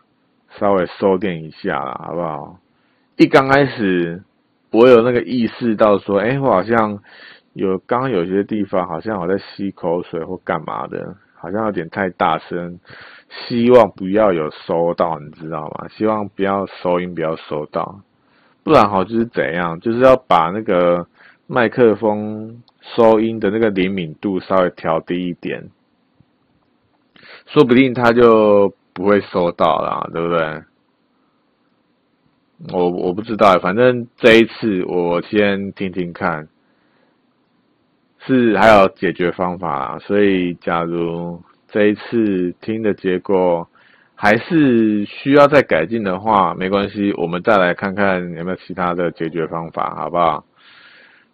[0.58, 2.58] 稍微收敛一下了，好不好？
[3.16, 4.22] 一刚开始
[4.70, 7.00] 我有那个意识到说，哎，我好像
[7.54, 12.80] 有刚刚有些地方好像我在吸口水或干嘛的，好像有点太大声，
[13.28, 15.88] 希望不要有收到，你知道吗？
[15.94, 18.00] 希望不要收音，不要收到，
[18.62, 21.06] 不然好就是怎样，就是要把那个
[21.46, 25.68] 麦克风收音的那个灵敏度稍微调低一点，
[27.48, 30.62] 说不定他就不会收到啦，对不对？
[32.72, 36.48] 我我不知道，反正这一次我先听听看，
[38.26, 39.98] 是还有解决方法啦。
[40.00, 43.68] 所以，假如这一次听的结果
[44.14, 50.44] 还是需要再改进的话，没关系，我们再来看看有没有其他的解决方法，好不好？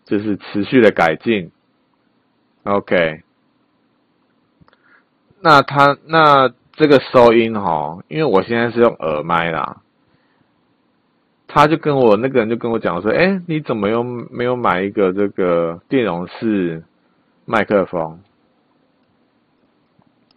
[0.05, 1.53] 就是持续的改进。
[2.65, 3.23] OK，
[5.41, 9.83] 那他那这个收音哈，因为我现在是用耳麦啦。
[11.53, 16.85] 他就跟我那个人就跟我讲说，哎，你怎么又没有买一个这个电容式
[17.45, 18.21] 麦克风？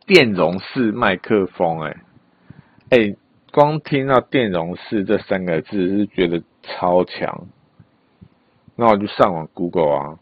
[0.07, 1.95] 电容式麦克风，哎，
[2.89, 3.15] 哎，
[3.51, 7.45] 光听到电容式这三个字是觉得超强。
[8.75, 10.17] 那我就上网 Google 啊，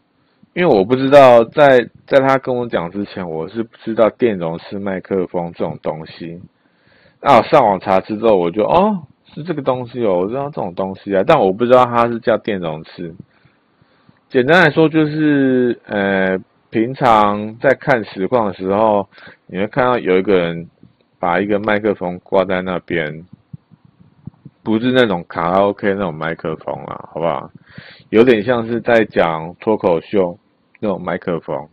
[0.52, 6.38] 因为我不知道在在他跟我讲之前，我是不知道电容式麦克风这种东西。
[7.22, 9.06] 那我上网查之后，我就哦。
[9.34, 13.14] 是这个东西哦，我知道这种东西啊，但我不知道它是叫电容器。
[14.28, 16.38] 简单来说，就是呃，
[16.70, 19.08] 平常在看实况的时候，
[19.46, 20.68] 你会看到有一个人
[21.18, 23.24] 把一个麦克风挂在那边，
[24.62, 27.50] 不是那种卡拉 OK 那种麦克风啦，好不好？
[28.10, 30.38] 有点像是在讲脱口秀
[30.80, 31.68] 那种麦克风。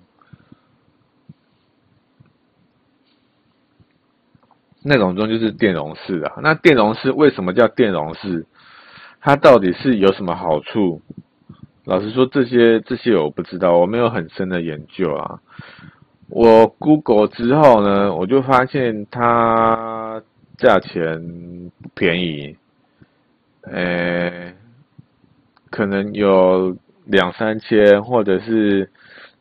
[4.89, 8.43] 那种中就是电容式啊，那电容式为什么叫电容式？
[9.21, 10.99] 它到底是有什么好处？
[11.85, 15.39] 老实说，这些这些我不知道，我没有很深的研究啊。
[16.27, 20.23] 我 Google 之后呢，我就发现它
[20.57, 22.57] 价钱便宜，
[23.61, 24.53] 呃，
[25.69, 26.75] 可能有
[27.05, 28.89] 两三千，或者是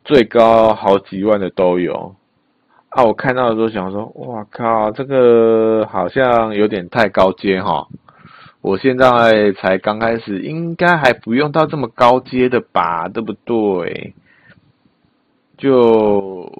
[0.05, 2.15] 最高好几万的都有。
[2.89, 7.87] 啊，我看到的时候想说，哇靠，这个好像有点太高阶哈！
[8.61, 14.15] 我现在才刚开始，应该还不用到这么高阶的吧，对不对？
[15.55, 16.51] 就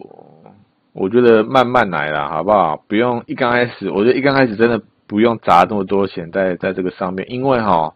[0.94, 2.78] 我觉得慢慢来啦，好不好？
[2.88, 7.96] 不用一刚开始，我觉得一刚开始真的不用砸这么多钱在在这个上面，因为哈，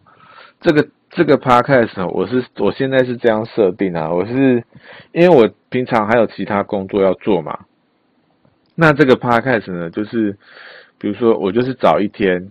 [0.60, 4.64] 这个这个 podcast 我是我现在是这样设定啊，我是
[5.12, 7.60] 因为我平常还有其他工作要做嘛。
[8.74, 10.36] 那这个 podcast 呢，就是
[10.98, 12.50] 比如说我就是找一天，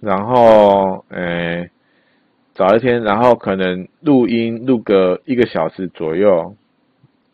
[0.00, 1.70] 然后诶
[2.54, 6.54] 找一天，然后可能录音录个一个小时左右，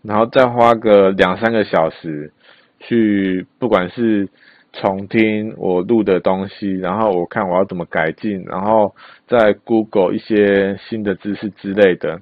[0.03, 2.33] 然后再花个两三个小时
[2.81, 4.29] 去，不管是
[4.73, 8.95] 重听我录的东西，然后我看我要怎么改进，然后
[9.27, 12.21] 再 Google 一些新的知识之类的。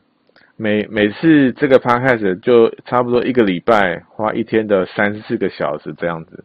[0.58, 6.44] 每每次这个 podcast 就差不多一个礼拜花一天的三四个小时这样子，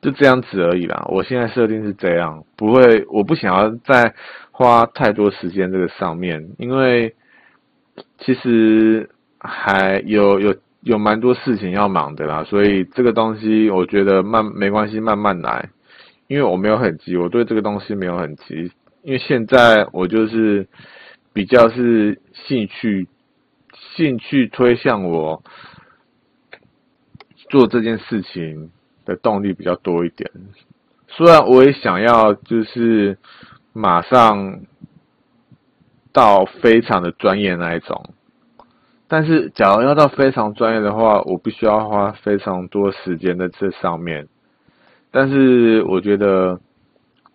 [0.00, 1.06] 就这样子而已啦。
[1.08, 4.14] 我现在设定是这样，不会，我不想要再
[4.50, 7.14] 花太多时间这个上面，因为
[8.18, 9.08] 其实
[9.38, 15.68] 还有有有蛮多事情要忙的啦，所以这个东西我觉得慢没关系，慢慢来，
[16.26, 18.72] 因为我没有很急，我对这个东西没有很急，
[19.04, 20.66] 因为现在我就是
[21.32, 23.06] 比较是兴趣。
[23.94, 25.42] 兴趣推向我
[27.50, 28.70] 做这件事情
[29.04, 30.30] 的动力比较多一点，
[31.08, 33.18] 虽然我也想要就是
[33.72, 34.60] 马上
[36.12, 38.14] 到非常的专业那一种，
[39.08, 44.28] 但是假如要到非常专业的话，我必须要花非常多时间在这上面。
[45.10, 46.58] 但是我觉得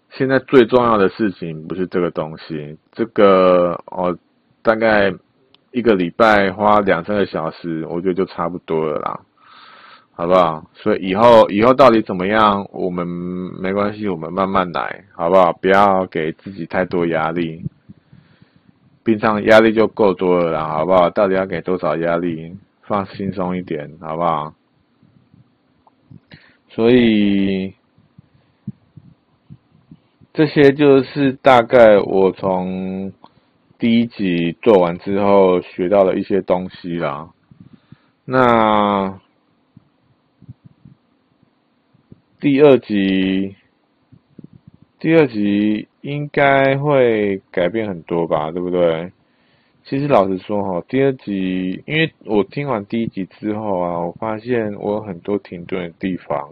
[0.10, 4.18] 现在最重要的事情不是这个东西，这个哦
[4.64, 5.14] 大概。
[5.72, 9.20] 一个礼拜花两三个小时，我觉得就差不多了啦，
[10.13, 10.65] 好不好？
[10.74, 15.53] 所以以后以后到底怎么样，我们没关系，我们慢慢来，好不好？
[15.53, 17.63] 不要给自己太多压力，
[19.03, 21.09] 平常压力就够多了啦，好不好？
[21.09, 22.55] 到底要给多少压力？
[22.84, 24.53] 放轻松一点，好不好？
[26.70, 27.74] 所以
[30.34, 33.11] 这些就是大概我从。
[33.80, 37.30] 第一集做完之后，学到了一些东西啦。
[38.25, 39.19] 那
[42.39, 43.55] 第二集，
[44.99, 49.11] 第二集应该会改变很多吧，对不对？
[49.86, 56.49] 其实老实说哈，第二集，因为我听完第一集之后啊，我发现我有很多停顿的地方。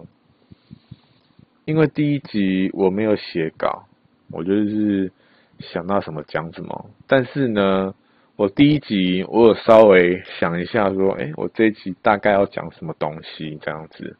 [1.65, 3.87] 因为第一集我没有写稿，
[4.29, 5.11] 我就是
[5.59, 6.89] 想到什么讲什么。
[7.07, 7.93] 但是呢，
[8.35, 14.17] 我第一集我有稍微想一下，说，哎，我这一集大概要讲什么东西这样子。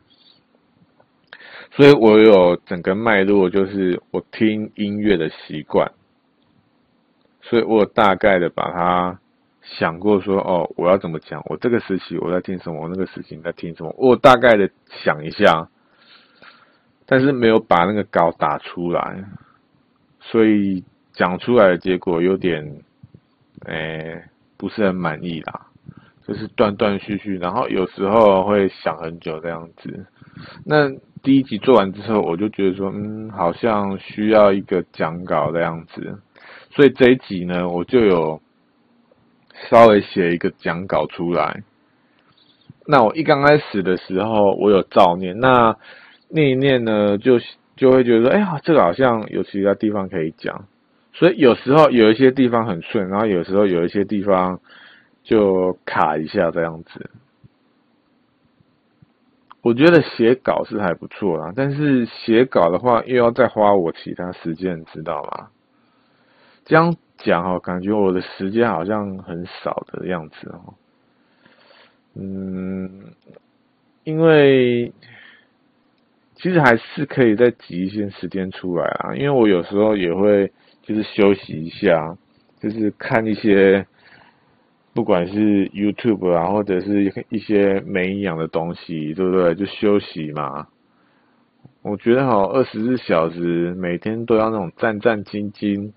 [1.71, 5.91] 所以我有整个脉络，就是我听音乐的习惯。
[7.41, 9.19] 所以我有大概的把它
[9.61, 11.41] 想过说，哦，我要怎么讲？
[11.45, 12.81] 我这个时期我在听什么？
[12.81, 13.93] 我那个时期在听什么？
[13.97, 14.69] 我大概的
[15.03, 15.69] 想一下。
[17.07, 19.23] 但是没有把那个稿打出来，
[20.19, 20.83] 所以
[21.15, 22.81] 讲出来的结果有点，
[23.65, 24.23] 诶、
[24.57, 25.67] 不是很满意啦。
[26.27, 30.07] 就是断断续续，然后有时候会想很久这样子。
[30.65, 30.89] 那
[31.21, 36.19] 第一集做完之后，我就觉得说，嗯，好像需要一个讲稿这样子。
[36.71, 38.41] 所以这一集呢，我就有
[39.69, 41.63] 稍微写一个讲稿出来。
[42.87, 45.77] 那我一刚开始的时候，我有照念那。
[46.27, 47.39] 念一念呢，就
[47.75, 50.65] 就会觉得说，哎呀，这个好像有其他地方可以讲，
[51.17, 54.59] 所以有时候有一些地方很顺，然后有时候有一些地方
[55.23, 57.09] 就卡一下这样子。
[59.61, 65.47] 我觉得写稿是还不错啦，但是写稿的话又要再花我其他时间，知道吗？
[66.65, 70.73] 这样讲哦，感觉我的时间好像很少的样子哦。
[72.15, 73.13] 嗯，
[74.03, 74.91] 因为。
[76.37, 80.51] 其实还是可以再挤一些时间出来啊，因为我有时候也会
[80.85, 82.17] 就是休息一下，
[82.61, 83.85] 就是看一些
[84.93, 89.53] 不管是 YouTube 啊，或者是一些没营养的东西，对不对？
[89.55, 90.67] 就休息嘛。
[91.81, 95.91] 我觉得好，二十四小时每天都要那种战战兢兢，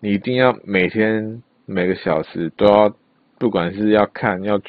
[0.00, 2.94] 你一定要每天每个小时都要，
[3.38, 4.60] 不管是要看要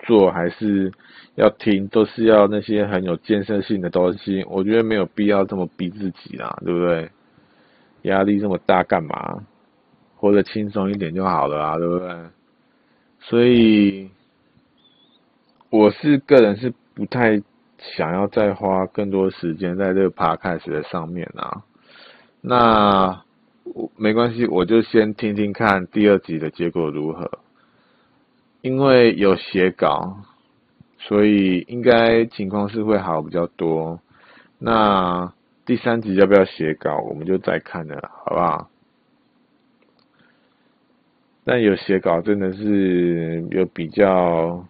[0.00, 0.92] 做还是。
[1.36, 7.10] 要听都是要那些很有建设性的东西，我觉得没有必要这么逼自己啦，对不对？
[8.06, 9.44] 压力这么大干嘛？
[10.16, 12.08] 活得轻松一点就好了啊，对不对？
[13.20, 14.10] 所以
[15.70, 17.42] 我是个人是不太
[17.78, 21.62] 想要再花更多时间在这个 podcast 的上面啊。
[22.40, 23.22] 那
[23.96, 27.30] 没关系，我就先听听看第二集的结果如何，
[28.62, 30.16] 因为有写稿。
[30.98, 34.00] 所以应该情况是会好比较多。
[34.58, 35.32] 那
[35.66, 38.70] 第三集要不要写稿，我们就再看了，好不好？
[41.44, 44.64] 但有写稿真的是有比较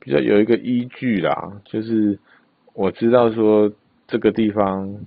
[0.00, 2.18] 比较有一个依据啦，就是
[2.72, 3.70] 我知道说
[4.06, 4.98] 这个地方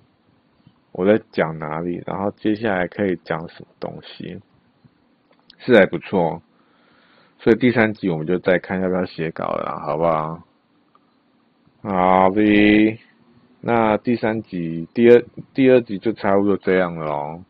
[0.91, 4.39] 我在讲哪里，然后接下来可以讲什么东西，
[5.57, 6.43] 是还不错。
[7.39, 10.43] 所以第三集我们就再看要不要写稿了，好不好？
[11.81, 12.99] 好的，
[13.61, 17.45] 那第三集、第二第二集就差不多这样了哦。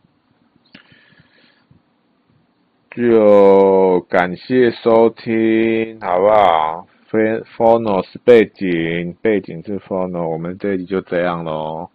[2.91, 11.89] 就感谢收听，好不好？Phono 是背景，背景是 Phono，我们这一集就这样喽，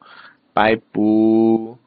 [0.55, 1.86] 拜拜。